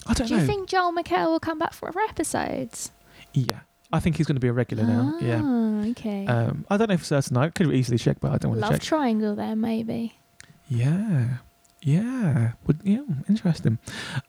[0.07, 0.41] I don't do know.
[0.41, 2.91] Do you think Joel McHale will come back for other episodes?
[3.33, 3.61] yeah,
[3.93, 5.19] I think he's going to be a regular now.
[5.21, 5.41] Yeah.
[5.43, 6.27] Ah, okay.
[6.27, 7.37] Um, I don't know for certain.
[7.37, 8.73] I could easily check, but I don't want to check.
[8.73, 10.19] Love triangle there, maybe.
[10.69, 11.39] Yeah,
[11.83, 13.79] yeah, would yeah, interesting.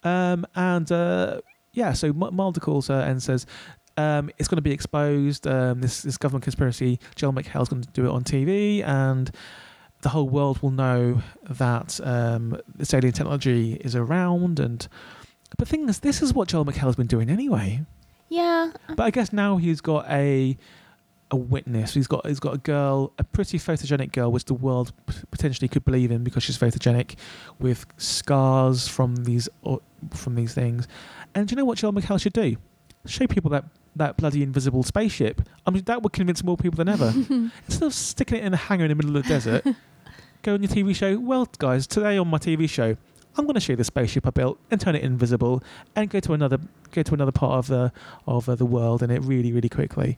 [0.03, 1.41] Um, and uh,
[1.73, 3.45] yeah, so M- Mulder calls her and says
[3.97, 5.47] um, it's going to be exposed.
[5.47, 6.99] Um, this this government conspiracy.
[7.15, 9.31] Joel McHale's going to do it on TV, and
[10.01, 14.60] the whole world will know that um, this alien technology is around.
[14.60, 14.88] And
[15.49, 17.83] but the thing is, this is what Joel McHale's been doing anyway.
[18.29, 18.71] Yeah.
[18.95, 20.57] But I guess now he's got a
[21.31, 21.93] a witness.
[21.93, 25.67] He's got he's got a girl, a pretty photogenic girl, which the world p- potentially
[25.67, 27.15] could believe in because she's photogenic,
[27.60, 29.81] with scars from these or,
[30.12, 30.88] from these things.
[31.36, 32.57] And do you know what Joel McHale should do?
[33.10, 33.65] Show people that
[33.96, 35.41] that bloody invisible spaceship.
[35.65, 37.13] I mean, that would convince more people than ever.
[37.65, 39.65] Instead of sticking it in a hangar in the middle of the desert,
[40.43, 41.20] go on your TV show.
[41.20, 42.96] Well, guys, today on my TV show,
[43.38, 45.63] I'm going to show you the spaceship I built and turn it invisible,
[45.96, 46.60] and go to another
[46.91, 47.91] go to another part of the
[48.28, 50.17] of uh, the world in it really really quickly,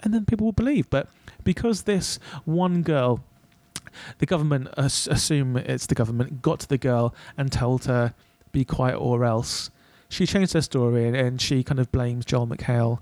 [0.00, 0.88] and then people will believe.
[0.90, 1.08] But
[1.44, 3.24] because this one girl,
[4.18, 8.14] the government as- assume it's the government got to the girl and told her
[8.52, 9.70] be quiet or else.
[10.08, 13.00] She changed her story and, and she kind of blames Joel McHale,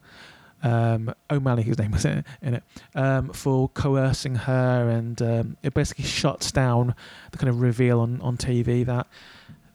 [0.63, 2.63] um, O'Malley, his name was in it, in it
[2.95, 6.95] um, for coercing her, and um, it basically shuts down
[7.31, 9.07] the kind of reveal on, on TV that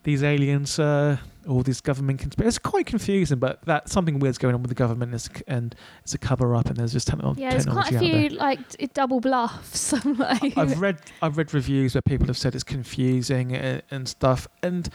[0.04, 1.16] these aliens uh,
[1.48, 2.48] or these government conspiracy.
[2.48, 6.16] It's quite confusing, but that something weird's going on with the government, is, and it's
[6.16, 9.94] a cover up, and there's just techno- Yeah, there's quite a few like double bluffs.
[10.06, 14.48] Like, I've read I've read reviews where people have said it's confusing and, and stuff,
[14.64, 14.90] and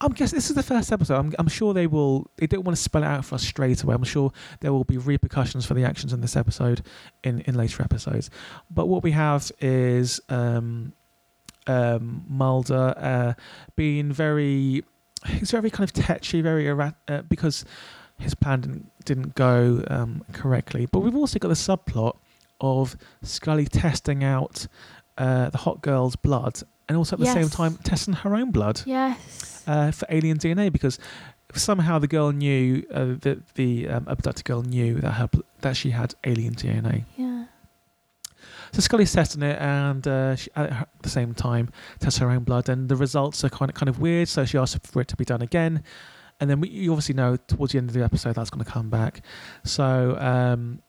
[0.00, 1.18] I'm guessing this is the first episode.
[1.18, 2.30] I'm, I'm sure they will.
[2.36, 3.94] They don't want to spell it out for us straight away.
[3.94, 6.82] I'm sure there will be repercussions for the actions in this episode
[7.22, 8.30] in in later episodes.
[8.70, 10.94] But what we have is um,
[11.66, 13.34] um, Mulder uh,
[13.76, 14.84] being very.
[15.26, 17.66] He's very kind of tetchy, very erratic uh, because
[18.18, 20.86] his plan didn't didn't go um, correctly.
[20.86, 22.16] But we've also got the subplot
[22.60, 24.66] of Scully testing out
[25.18, 28.82] uh, the hot girl's blood and also at the same time testing her own blood
[28.84, 29.59] yes.
[29.66, 30.98] Uh, for alien DNA because
[31.54, 35.28] somehow the girl knew uh, that the um, abducted girl knew that her
[35.60, 37.04] that she had alien DNA.
[37.16, 37.44] yeah.
[38.72, 42.68] So Scully's testing it, and uh, she, at the same time tests her own blood,
[42.68, 44.28] and the results are kind of kind of weird.
[44.28, 45.82] So she asks for it to be done again,
[46.38, 48.70] and then we, you obviously know towards the end of the episode that's going to
[48.70, 49.22] come back.
[49.64, 50.82] So um,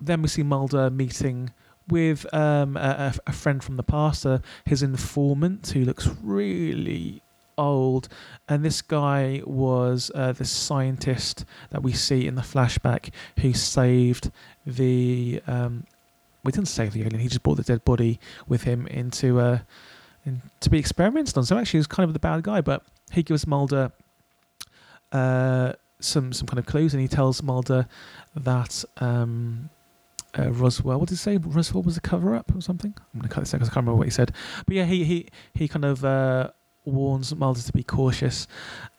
[0.00, 1.54] then we see Mulder meeting
[1.88, 7.22] with um, a, a- friend from the past, uh, his informant, who looks really
[7.58, 8.08] old.
[8.48, 13.10] And this guy was uh, the scientist that we see in the flashback
[13.40, 14.30] who saved
[14.66, 15.42] the.
[15.46, 15.84] Um,
[16.44, 17.20] we didn't save the alien.
[17.20, 19.60] He just brought the dead body with him into uh,
[20.24, 21.44] in, to be experimented on.
[21.44, 22.60] So actually, he was kind of the bad guy.
[22.60, 23.92] But he gives Mulder
[25.12, 27.86] uh, some some kind of clues, and he tells Mulder
[28.34, 29.70] that um,
[30.38, 30.98] uh, Roswell.
[30.98, 31.36] What did he say?
[31.36, 32.94] Roswell was a cover up or something.
[32.98, 34.32] I'm going to cut this out because I can't remember what he said.
[34.66, 36.50] But yeah, he he he kind of uh,
[36.84, 38.46] warns Mulder to be cautious,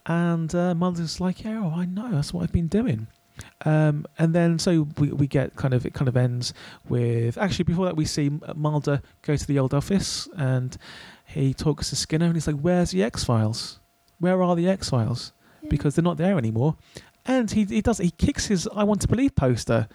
[0.05, 2.11] and uh, Mulder's like, "Yeah, oh, I know.
[2.11, 3.07] That's what I've been doing."
[3.65, 6.53] Um, and then so we, we get kind of it kind of ends
[6.87, 10.77] with actually before that we see Mulder go to the old office and
[11.25, 13.79] he talks to Skinner and he's like, "Where's the X Files?
[14.19, 15.69] Where are the X Files?" Yeah.
[15.69, 16.75] because they're not there anymore.
[17.25, 19.87] And he he does he kicks his "I Want to Believe" poster,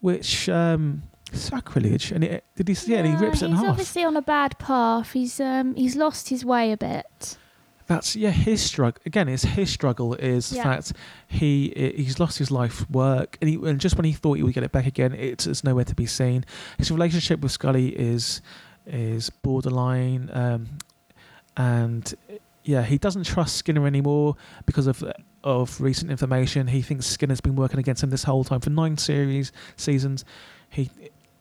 [0.00, 2.12] which um, sacrilege.
[2.12, 3.04] And it, did he see it?
[3.04, 3.70] And he rips it in he's half.
[3.70, 5.12] obviously on a bad path.
[5.12, 7.36] He's um he's lost his way a bit.
[7.86, 9.28] That's yeah his struggle again.
[9.28, 10.62] It's his struggle is the Yeah.
[10.62, 10.92] fact
[11.28, 14.54] he he's lost his life work and he and just when he thought he would
[14.54, 16.44] get it back again, it's, it's nowhere to be seen.
[16.78, 18.40] His relationship with Scully is
[18.86, 20.66] is borderline, um,
[21.56, 22.14] and
[22.64, 25.04] yeah, he doesn't trust Skinner anymore because of
[25.44, 26.68] of recent information.
[26.68, 30.24] He thinks Skinner's been working against him this whole time for nine series seasons.
[30.70, 30.88] He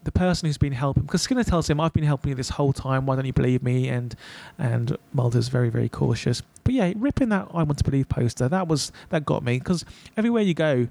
[0.04, 2.74] the person who's been helping because Skinner tells him I've been helping you this whole
[2.74, 3.88] time why don't you believe me?
[3.88, 4.16] And
[4.58, 6.42] and Mulder's very very cautious.
[6.64, 9.86] But yeah ripping that I want to believe poster that was that got me because
[10.18, 10.88] everywhere you go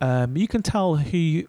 [0.00, 1.48] um, you can tell who you,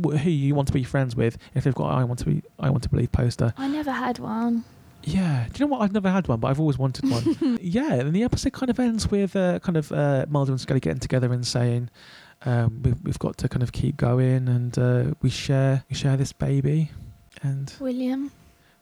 [0.00, 2.70] who you want to be friends with if they've got I want to be I
[2.70, 3.52] want to believe poster.
[3.56, 4.64] I never had one.
[5.02, 5.46] yeah.
[5.52, 5.82] Do you know what?
[5.82, 7.58] I've never had one but I've always wanted one.
[7.62, 10.80] Yeah and the episode kind of ends with uh, kind of uh, Mulder and Scully
[10.80, 11.88] getting together and saying
[12.44, 16.16] um, we, we've got to kind of keep going, and uh, we share we share
[16.16, 16.90] this baby,
[17.42, 18.30] and William.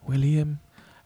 [0.07, 0.61] William,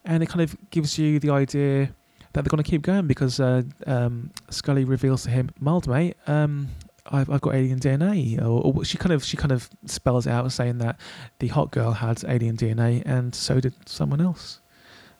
[0.04, 1.90] and it kind of gives you the idea
[2.32, 6.16] that they're going to keep going because uh, um, Scully reveals to him, "Mild mate,
[6.26, 6.68] um,
[7.06, 10.30] I've, I've got alien DNA," or, or she kind of she kind of spells it
[10.30, 10.98] out, saying that
[11.40, 14.60] the hot girl had alien DNA, and so did someone else.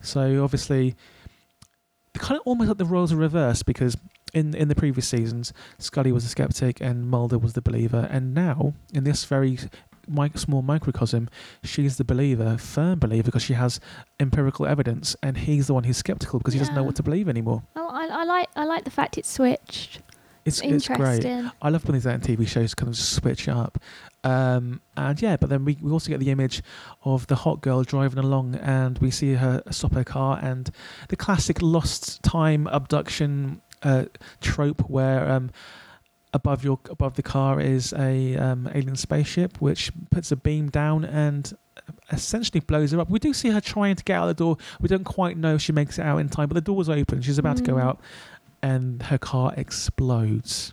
[0.01, 0.95] So obviously,
[2.15, 3.97] kind of almost like the roles are reversed because
[4.35, 8.35] in in the previous seasons, Scully was a skeptic and Mulder was the believer, and
[8.35, 9.59] now in this very
[10.35, 11.31] small microcosm,
[11.63, 13.81] she's the believer, firm believer, because she has
[14.21, 17.29] empirical evidence, and he's the one who's skeptical because he doesn't know what to believe
[17.29, 17.63] anymore.
[17.77, 20.01] Oh, I, I like I like the fact it's switched.
[20.45, 21.25] It's it's great.
[21.63, 23.79] I love when these out in TV shows kind of switch up.
[24.25, 26.63] Um, and yeah, but then we, we also get the image
[27.05, 30.71] of the hot girl driving along and we see her stop her car and
[31.09, 34.07] the classic lost time abduction uh,
[34.41, 35.51] trope where um,
[36.33, 41.05] above your above the car is a um, alien spaceship which puts a beam down
[41.05, 41.53] and
[42.11, 43.11] essentially blows her up.
[43.11, 44.57] We do see her trying to get out the door.
[44.81, 47.23] We don't quite know if she makes it out in time, but the door's open.
[47.23, 47.83] She's about to go Mm.
[47.83, 48.01] out
[48.63, 50.73] and her car explodes.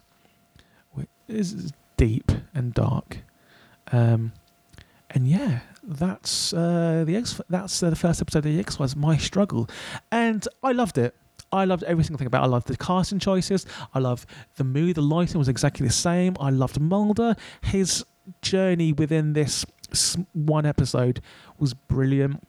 [0.93, 3.19] Which is deep and dark.
[3.91, 4.32] Um,
[5.10, 7.41] and yeah, that's uh, the X.
[7.50, 8.95] That's uh, the first episode of the X Files.
[8.95, 9.69] My struggle,
[10.12, 11.15] and I loved it.
[11.51, 12.43] I loved every single thing about.
[12.43, 12.45] it.
[12.45, 13.65] I loved the casting choices.
[13.93, 14.95] I loved the mood.
[14.95, 16.35] The lighting was exactly the same.
[16.39, 17.35] I loved Mulder.
[17.61, 18.05] His
[18.41, 19.65] journey within this
[20.33, 21.21] one episode
[21.57, 22.47] was brilliant.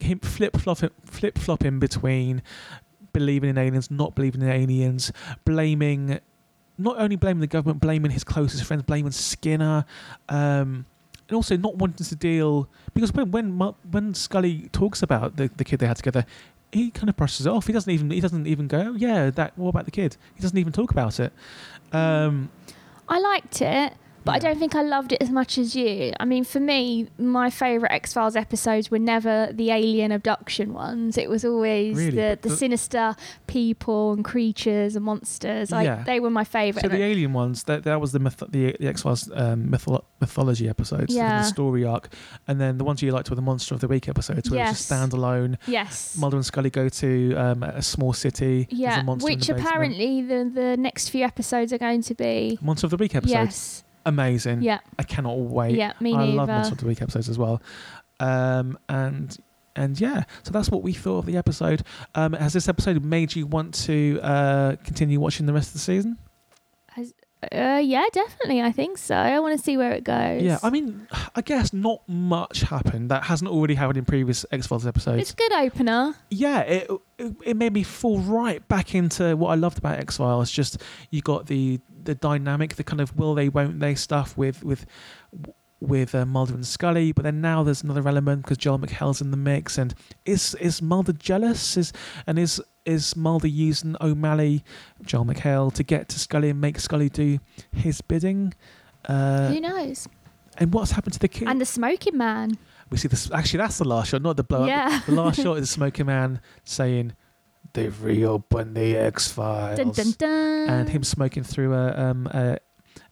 [0.00, 2.42] Him flip flopping, flip flopping between
[3.12, 5.12] believing in aliens, not believing in aliens,
[5.44, 6.20] blaming,
[6.78, 9.84] not only blaming the government, blaming his closest friends, blaming Skinner,
[10.28, 10.86] um,
[11.28, 13.58] and also not wanting to deal because when when
[13.90, 16.26] when Scully talks about the, the kid they had together,
[16.74, 17.66] he kind of brushes it off.
[17.66, 19.56] He doesn't even he doesn't even go, "Oh, yeah, that.
[19.56, 20.16] What about the kid?
[20.34, 21.32] He doesn't even talk about it.
[21.92, 22.50] Um,
[23.08, 26.12] I liked it, but I don't think I loved it as much as you.
[26.18, 31.18] I mean, for me, my favourite X Files episodes were never the alien abduction ones.
[31.18, 32.10] It was always Really?
[32.10, 35.70] the, the The- sinister people and creatures and monsters.
[35.70, 36.02] Like Yeah.
[36.04, 36.82] they were my favourite.
[36.82, 40.04] So the alien ones, that that was the myth- the, the X Files um, mytholo-
[40.20, 41.38] mythology episodes, the- Yeah.
[41.42, 42.08] the story arc,
[42.48, 44.68] and then the ones you liked were the Monster of the Week episodes, where it
[44.68, 45.56] was just standalone.
[45.66, 46.16] yes.
[46.18, 48.66] Mulder and Scully go to um, a small city.
[48.70, 52.58] Yeah, a monster in which apparently the the next few episodes are going to be.
[52.62, 53.32] Monster of the Week episodes.
[53.32, 53.84] Yes.
[54.06, 54.62] Amazing.
[54.62, 54.80] Yeah.
[54.98, 55.76] I cannot wait.
[55.76, 55.92] Yeah.
[56.00, 56.32] Me I neither.
[56.36, 57.62] love Monster of the Week episodes as well.
[58.20, 59.36] Um, and
[59.76, 61.82] and yeah, so that's what we thought of the episode.
[62.14, 65.78] Um, has this episode made you want to uh, continue watching the rest of the
[65.80, 66.16] season?
[67.52, 68.62] Uh, yeah, definitely.
[68.62, 69.14] I think so.
[69.14, 70.42] I want to see where it goes.
[70.42, 74.66] Yeah, I mean, I guess not much happened that hasn't already happened in previous X
[74.66, 75.22] Files episodes.
[75.22, 76.14] it's a good opener.
[76.30, 80.16] yeah, it, it it made me fall right back into what I loved about X
[80.16, 80.50] Files.
[80.50, 84.62] Just you got the the dynamic, the kind of will they, won't they stuff with
[84.64, 84.86] with
[85.80, 89.30] with uh, Mulder and Scully, but then now there's another element because Joel McHale's in
[89.30, 91.76] the mix, and is is Mulder jealous?
[91.76, 91.92] Is
[92.26, 94.64] and is is Mulder using O'Malley,
[95.02, 97.38] Joel McHale, to get to Scully and make Scully do
[97.72, 98.54] his bidding?
[99.06, 100.08] Uh, Who knows?
[100.58, 101.48] and what's happened to the kid?
[101.48, 102.56] And the smoking man.
[102.90, 103.30] we see this.
[103.30, 104.68] Actually, that's the last shot, not the blow up.
[104.68, 105.00] yeah.
[105.04, 107.12] The last shot is the smoking man saying,
[107.72, 109.78] "They've reopened the X Files,"
[110.22, 112.58] and him smoking through a um a,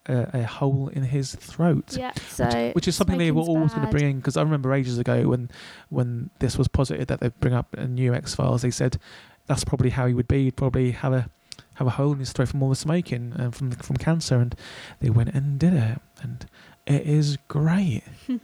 [0.06, 1.96] a, a hole in his throat.
[1.96, 2.12] Yeah.
[2.28, 4.98] So Which is something they were always going to bring in because I remember ages
[4.98, 5.50] ago when
[5.90, 8.98] when this was posited that they'd bring up a new X Files, they said
[9.46, 10.44] that's probably how he would be.
[10.44, 11.28] He'd probably have a
[11.74, 14.54] have a hole in his throat from all the smoking and from from cancer, and
[15.00, 16.46] they went and did it, and
[16.86, 18.02] it is great.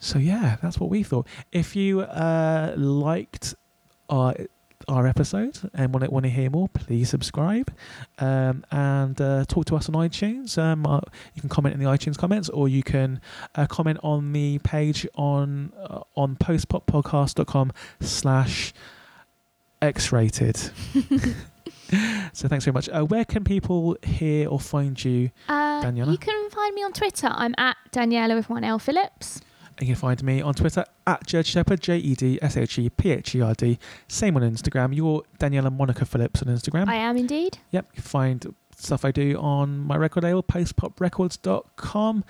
[0.00, 1.26] So yeah, that's what we thought.
[1.50, 3.54] If you uh, liked
[4.10, 4.34] our
[4.88, 7.72] our episode and want to want to hear more, please subscribe
[8.18, 10.56] um, and uh, talk to us on iTunes.
[10.58, 11.00] Um, uh,
[11.34, 13.20] you can comment in the iTunes comments, or you can
[13.54, 18.72] uh, comment on the page on uh, on postpoppodcast.com slash
[19.82, 20.56] x-rated.
[22.32, 22.88] so thanks very much.
[22.88, 25.30] Uh, where can people hear or find you?
[25.48, 26.12] Uh, Daniela?
[26.12, 27.28] You can find me on Twitter.
[27.30, 29.40] I'm at Daniela with one L Phillips.
[29.78, 32.78] And you can find me on Twitter at Jed Shepherd, J E D S H
[32.78, 33.78] E P H E R D.
[34.08, 34.94] Same on Instagram.
[34.94, 36.88] You're Daniela Monica Phillips on Instagram.
[36.88, 37.58] I am indeed.
[37.70, 42.24] Yep, you can find stuff I do on my record label, postpoprecords.com.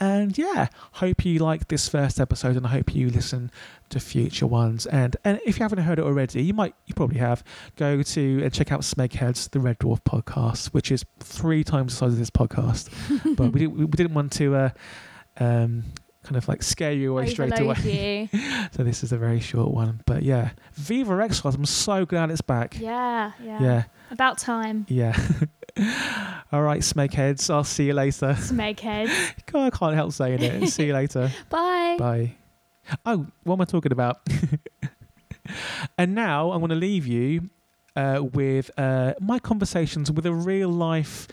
[0.00, 3.52] And yeah, hope you like this first episode and I hope you listen
[3.90, 4.84] to future ones.
[4.86, 7.44] And and if you haven't heard it already, you might you probably have,
[7.76, 11.98] go to and check out Smegheads, the Red Dwarf podcast, which is three times the
[11.98, 12.88] size of this podcast.
[13.36, 14.70] but we, didn't, we didn't want to uh,
[15.38, 15.84] um,
[16.24, 18.28] kind of like scare you away straight away.
[18.72, 20.00] So this is a very short one.
[20.06, 22.78] But yeah, Viva X Files, I'm so glad it's back.
[22.80, 23.60] yeah, yeah.
[23.62, 24.86] Yeah, About time.
[24.88, 25.16] yeah.
[26.52, 27.48] All right, Smakeheads.
[27.50, 28.34] I'll see you later.
[28.38, 29.10] Smegheads.
[29.54, 30.68] I can't help saying it.
[30.68, 31.30] See you later.
[31.50, 31.96] Bye.
[31.98, 32.36] Bye.
[33.06, 34.20] Oh, what am I talking about?
[35.98, 37.50] and now I want to leave you
[37.96, 41.26] uh, with uh, my conversations with a real life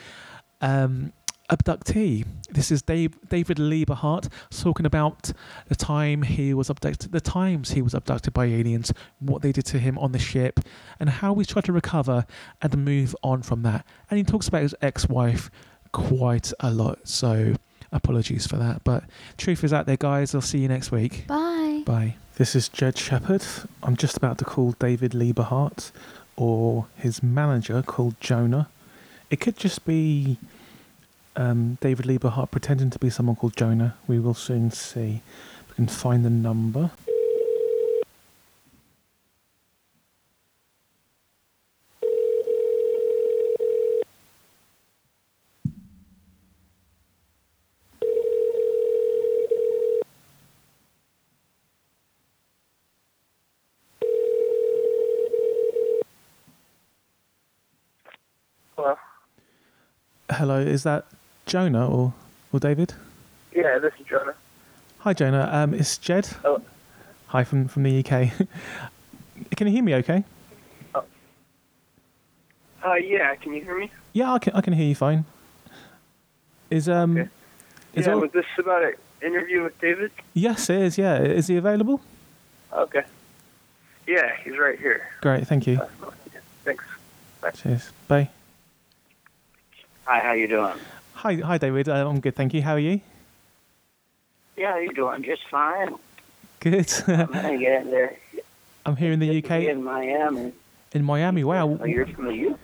[0.62, 1.12] um,
[1.50, 2.26] abductee.
[2.50, 5.32] This is Dave, David Liebe Hart talking about
[5.68, 9.66] the time he was abducted, the times he was abducted by aliens, what they did
[9.68, 10.60] to him on the ship,
[11.00, 12.26] and how he's tried to recover
[12.62, 13.86] and move on from that.
[14.10, 15.52] And he talks about his ex-wife
[15.92, 17.08] quite a lot.
[17.08, 17.56] So
[17.92, 19.04] apologies for that, but
[19.38, 20.36] truth is out there, guys.
[20.36, 21.26] I'll see you next week.
[21.28, 21.84] Bye.
[21.86, 22.16] Bye.
[22.36, 23.44] This is Jed Shepherd.
[23.84, 25.92] I'm just about to call David Liebe Hart
[26.36, 28.70] or his manager called Jonah.
[29.30, 30.38] It could just be
[31.40, 33.96] um, David Liebe Hart pretending to be someone called Jonah.
[34.08, 35.22] We will soon see.
[35.70, 36.92] We can find the number.
[58.76, 58.98] Hello.
[60.30, 61.06] Hello, is that
[61.50, 62.14] Jonah or,
[62.54, 62.94] or David?
[63.54, 64.36] Yeah, this is Jonah.
[65.00, 65.50] Hi, Jonah.
[65.52, 66.28] Um, it's Jed.
[66.28, 66.62] Hello.
[67.28, 68.32] Hi from, from the UK.
[69.56, 70.24] can you hear me okay?
[70.94, 71.04] Oh.
[72.86, 73.92] Uh, yeah, can you hear me?
[74.14, 75.26] Yeah, I can, I can hear you fine.
[76.70, 77.30] Is um Okay.
[77.96, 78.94] is yeah, all, was this about an
[79.24, 80.12] interview with David?
[80.36, 80.98] Yes, it is.
[81.00, 82.00] Yeah, is he available?
[82.72, 83.04] Okay.
[84.06, 85.08] Yeah, he's right here.
[85.22, 85.80] Great, thank you.
[85.80, 86.12] Uh,
[86.64, 86.84] Thanks.
[87.56, 87.90] Cheers.
[88.08, 88.30] Bye.
[90.06, 90.78] Hi, how you doing?
[91.20, 91.90] Hi, hi, David.
[91.90, 92.62] Uh, I'm good, thank you.
[92.62, 93.02] How are you?
[94.56, 95.96] Yeah, you doing just fine.
[96.62, 96.90] Good.
[97.10, 98.16] I'm hanging in there.
[98.86, 100.54] I'm here in the Good UK, in Miami.
[100.94, 101.44] in Miami.
[101.44, 101.78] Wow.
[101.82, 102.58] Oh, you're from the UK.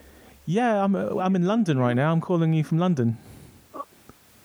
[0.45, 2.13] Yeah, I'm uh, I'm in London right now.
[2.13, 3.17] I'm calling you from London.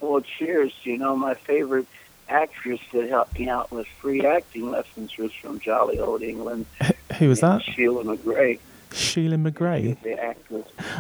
[0.01, 0.73] Well, cheers.
[0.83, 1.87] You know, my favorite
[2.29, 6.67] actress that helped me out with free acting lessons was from jolly old England.
[7.21, 7.63] Who was that?
[7.63, 8.59] Sheila McGray,
[8.93, 9.97] Sheila McGray.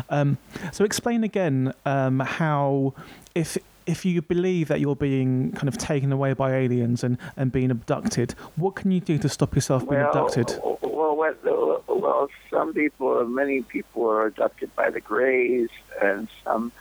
[0.08, 0.38] Um,
[0.72, 2.94] so explain again um, how
[3.34, 7.50] if if you believe that you're being kind of taken away by aliens and, and
[7.50, 10.60] being abducted, what can you do to stop yourself being abducted?
[10.62, 11.42] Well, what,
[11.88, 15.70] well, some people, many people are abducted by the Greys,
[16.00, 16.72] and some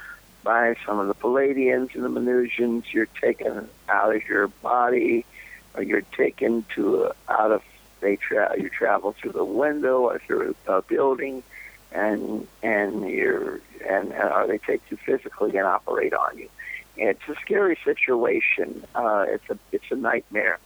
[0.44, 2.86] by some of the Palladians and the Venusians.
[2.92, 5.26] You're taken out of your body,
[5.74, 7.62] or you're taken to out of.
[8.02, 11.44] They tra- you travel through the window or through a building,
[11.92, 16.50] and and you're and, or they take you physically and operate on you.
[16.98, 18.84] And It's a scary situation.
[18.96, 20.60] Uh, it's a it's a nightmare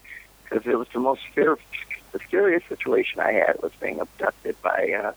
[0.43, 1.57] because it was the most fear,
[2.11, 4.91] the scariest situation I had was being abducted by.
[5.03, 5.11] Uh,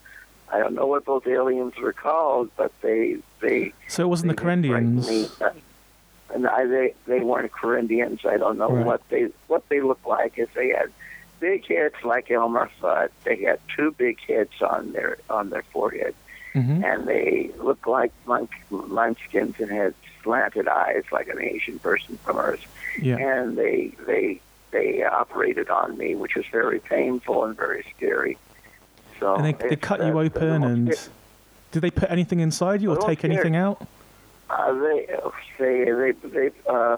[0.48, 3.72] I don't know what those aliens were called, but they they.
[3.88, 5.40] So it wasn't the they did frighten Corinthians.
[5.40, 5.52] Uh,
[6.34, 8.20] And I, they they weren't Corinthians.
[8.24, 8.86] I don't know Right.
[8.86, 10.38] what they what they looked like.
[10.38, 10.90] If they had
[11.40, 13.10] big heads like Elmer Fudd.
[13.24, 16.14] They had two big heads on their on their forehead
[16.52, 22.18] hmm and they looked like monk, munchkins and had slanted eyes like an Asian person
[22.24, 22.64] from Earth.
[23.00, 23.18] Yeah.
[23.18, 28.38] And they they they operated on me, which was very painful and very scary.
[29.20, 30.86] So And they, they cut uh, you open and
[31.72, 33.32] did they put anything inside you or take scared.
[33.34, 33.86] anything out?
[34.48, 35.06] uh, they
[35.58, 36.96] they they they uh,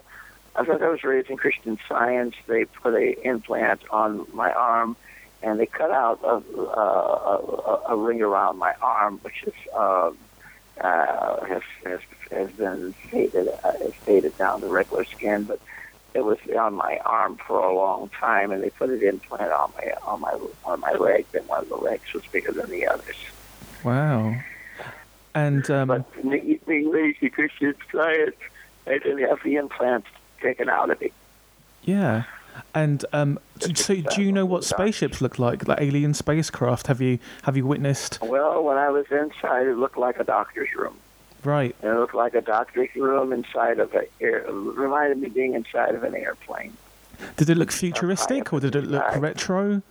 [0.59, 2.35] I thought I was raised in Christian Science.
[2.49, 4.97] They put a implant on my arm,
[5.41, 10.11] and they cut out a, a, a, a ring around my arm, which is uh,
[10.81, 12.01] uh, has, has
[12.33, 13.73] has been faded uh,
[14.05, 15.61] faded down to regular skin, but
[16.15, 19.73] it was on my arm for a long time, and they put an implant on
[19.77, 21.25] my on my on my leg.
[21.35, 23.17] And one of the legs was bigger than the others.
[23.85, 24.35] Wow.
[25.37, 28.35] And um, But being raised in Christian Science,
[28.89, 30.09] I didn't have the implants
[30.41, 31.13] taken out of me.
[31.83, 32.25] yeah.
[32.75, 36.89] And um, so, so do you know what spaceships look like, like alien spacecraft?
[36.89, 38.19] Have you have you witnessed?
[38.21, 40.97] Well, when I was inside, it looked like a doctor's room.
[41.45, 41.77] Right.
[41.83, 44.39] It looked like a doctor's room inside of a air.
[44.39, 46.77] It reminded me of being inside of an airplane.
[47.37, 49.83] Did it look futuristic or did it look retro?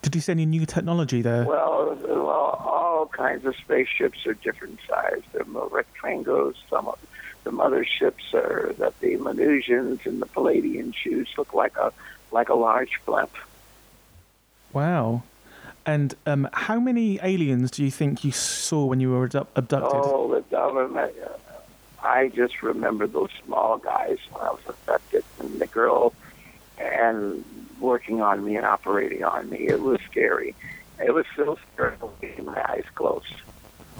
[0.00, 1.44] Did you see any new technology there?
[1.44, 2.24] Well, well,
[2.64, 5.20] all kinds of spaceships are different size.
[5.32, 6.54] They're more rectangles.
[6.70, 6.98] Some of
[7.46, 11.92] the motherships are that the Venusians and the Palladian shoes look like a
[12.32, 13.30] like a large blimp.
[14.72, 15.22] Wow.
[15.86, 20.00] And um, how many aliens do you think you saw when you were abducted?
[20.04, 21.14] Oh, the government.
[21.24, 21.28] uh,
[22.02, 26.12] I just remember those small guys when I was affected, and the girl,
[26.78, 27.44] and
[27.78, 29.68] working on me and operating on me.
[29.68, 30.56] It was scary.
[30.98, 31.96] It was so scary
[32.42, 33.36] my eyes closed.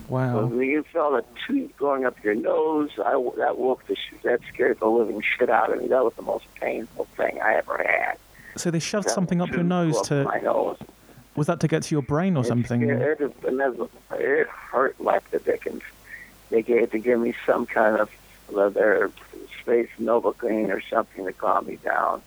[0.08, 0.46] Wow.
[0.46, 4.78] When you felt a tooth going up your nose, I, that woke the that scared
[4.80, 5.88] the living shit out of me.
[5.88, 8.18] That was the most painful thing I ever had.
[8.56, 10.24] So they shoved That something up your nose up to.
[10.24, 10.78] my nose.
[11.34, 12.80] Was that to get to your brain or It something?
[12.82, 15.82] scared- It, it, it hurt like the dickens.
[16.50, 18.08] They gave to give me some kind of
[18.48, 19.10] leather
[19.60, 22.22] space Novocaine or something to calm me down.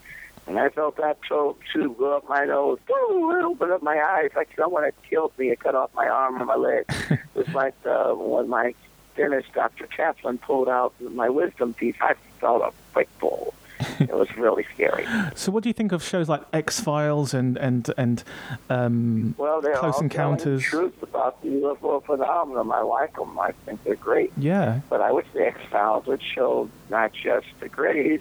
[0.50, 4.02] And I felt that toe tube go up my nose, boom, it opened up my
[4.02, 5.52] eyes like someone had killed me.
[5.52, 6.86] It cut off my arm and my leg.
[7.12, 8.74] it was like uh, when my
[9.16, 9.86] dentist, Dr.
[9.96, 11.98] Chaplin, pulled out my wisdom teeth.
[12.02, 13.54] I felt a quick pull.
[14.00, 15.06] it was really scary.
[15.36, 18.24] So what do you think of shows like X Files and and and
[18.70, 20.64] um, Well, they're Close all Encounters.
[20.64, 22.72] truth about the UFO phenomenon.
[22.72, 23.40] I like them.
[23.40, 24.34] I think they're great.
[24.36, 24.82] yeah?
[24.90, 28.20] But I wish the X Files would show not just the Greys,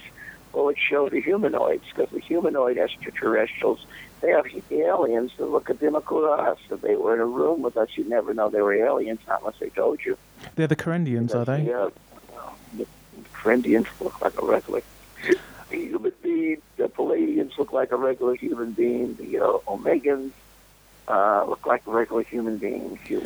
[0.52, 3.84] but it showed the humanoids, because the humanoid extraterrestrials,
[4.20, 6.58] they have aliens that look identical to us.
[6.70, 9.40] If they were in a room with us, you'd never know they were aliens, not
[9.40, 10.16] unless they told you.
[10.56, 11.64] They're the Corendians, are they?
[11.64, 11.90] The, uh,
[12.76, 12.86] the
[13.32, 14.82] Corinthians look like a regular
[15.70, 16.62] human being.
[16.76, 19.14] The Palladians look like a regular human being.
[19.16, 20.32] The uh, Omegans
[21.08, 22.98] uh, look like regular human beings.
[23.08, 23.22] You,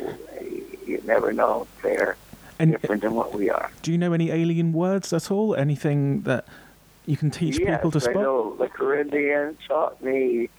[0.85, 1.67] you never know.
[1.81, 2.15] They're
[2.59, 3.71] And different than what we are.
[3.81, 5.55] do you know any alien words at all?
[5.55, 6.45] Anything that
[7.05, 8.15] you can teach yes, people to I spot?
[8.15, 10.49] know the Corinthian taught me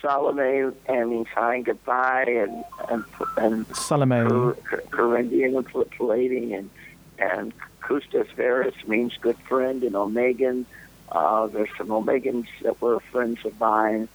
[0.00, 3.04] Salome and means hi and goodbye and and
[3.36, 4.28] and Salome.
[4.28, 6.70] Cor- Cor- Corinthian and Palladian and
[7.18, 10.64] and Custos Verus means good friend and Omegan.
[11.10, 14.08] Uh, there's some Omegans that were friends of mine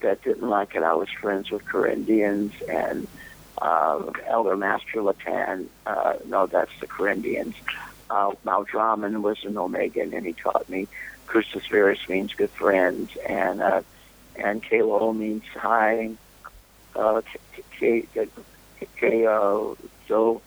[0.00, 0.82] that didn't like it.
[0.82, 3.06] I was friends with Corinthians and
[3.60, 5.66] uh, Elder Master Latan.
[5.86, 7.54] Uh, no, that's the Corinthians.
[8.08, 10.86] Uh, Maldraman was an Omegan, and he taught me
[11.26, 13.82] Christus Verus means good friend, and uh,
[14.36, 16.10] and Kalo means hi.
[16.94, 17.20] Uh,
[17.78, 18.28] K, K,
[18.96, 19.22] K,
[20.08, 20.40] so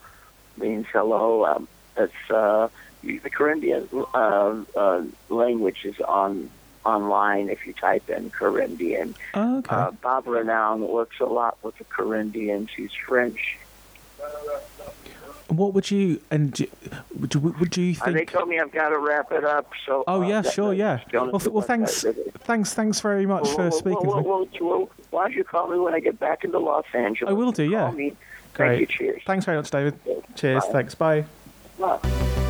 [0.57, 1.45] means hello.
[1.45, 2.69] Um, it's uh,
[3.03, 6.49] the Corinthian uh, uh, language is on
[6.85, 9.15] online if you type in Corinthian.
[9.33, 9.75] Oh, okay.
[9.75, 12.69] Uh, Bob Renown works a lot with the Corinthians.
[12.75, 13.57] He's French.
[15.49, 16.67] What would you and do,
[17.19, 19.71] would you, would you Uh, they told me I've got to wrap it up.
[19.85, 20.99] So Oh uh, yeah, sure, yeah.
[21.13, 24.79] Well, th- well, thanks, uh, thanks, thanks very much well, for well, speaking well, to
[24.79, 24.87] me.
[25.09, 27.29] why don't you call me when I get back into Los Angeles?
[27.29, 27.91] I will do, yeah.
[27.91, 28.13] Great.
[28.53, 28.85] Thank you.
[28.87, 29.21] Cheers.
[29.25, 29.99] Thanks very much, David.
[30.35, 30.65] Cheers.
[30.65, 30.71] Bye.
[30.71, 30.95] Thanks.
[30.95, 31.25] Bye.
[31.79, 32.45] Bye.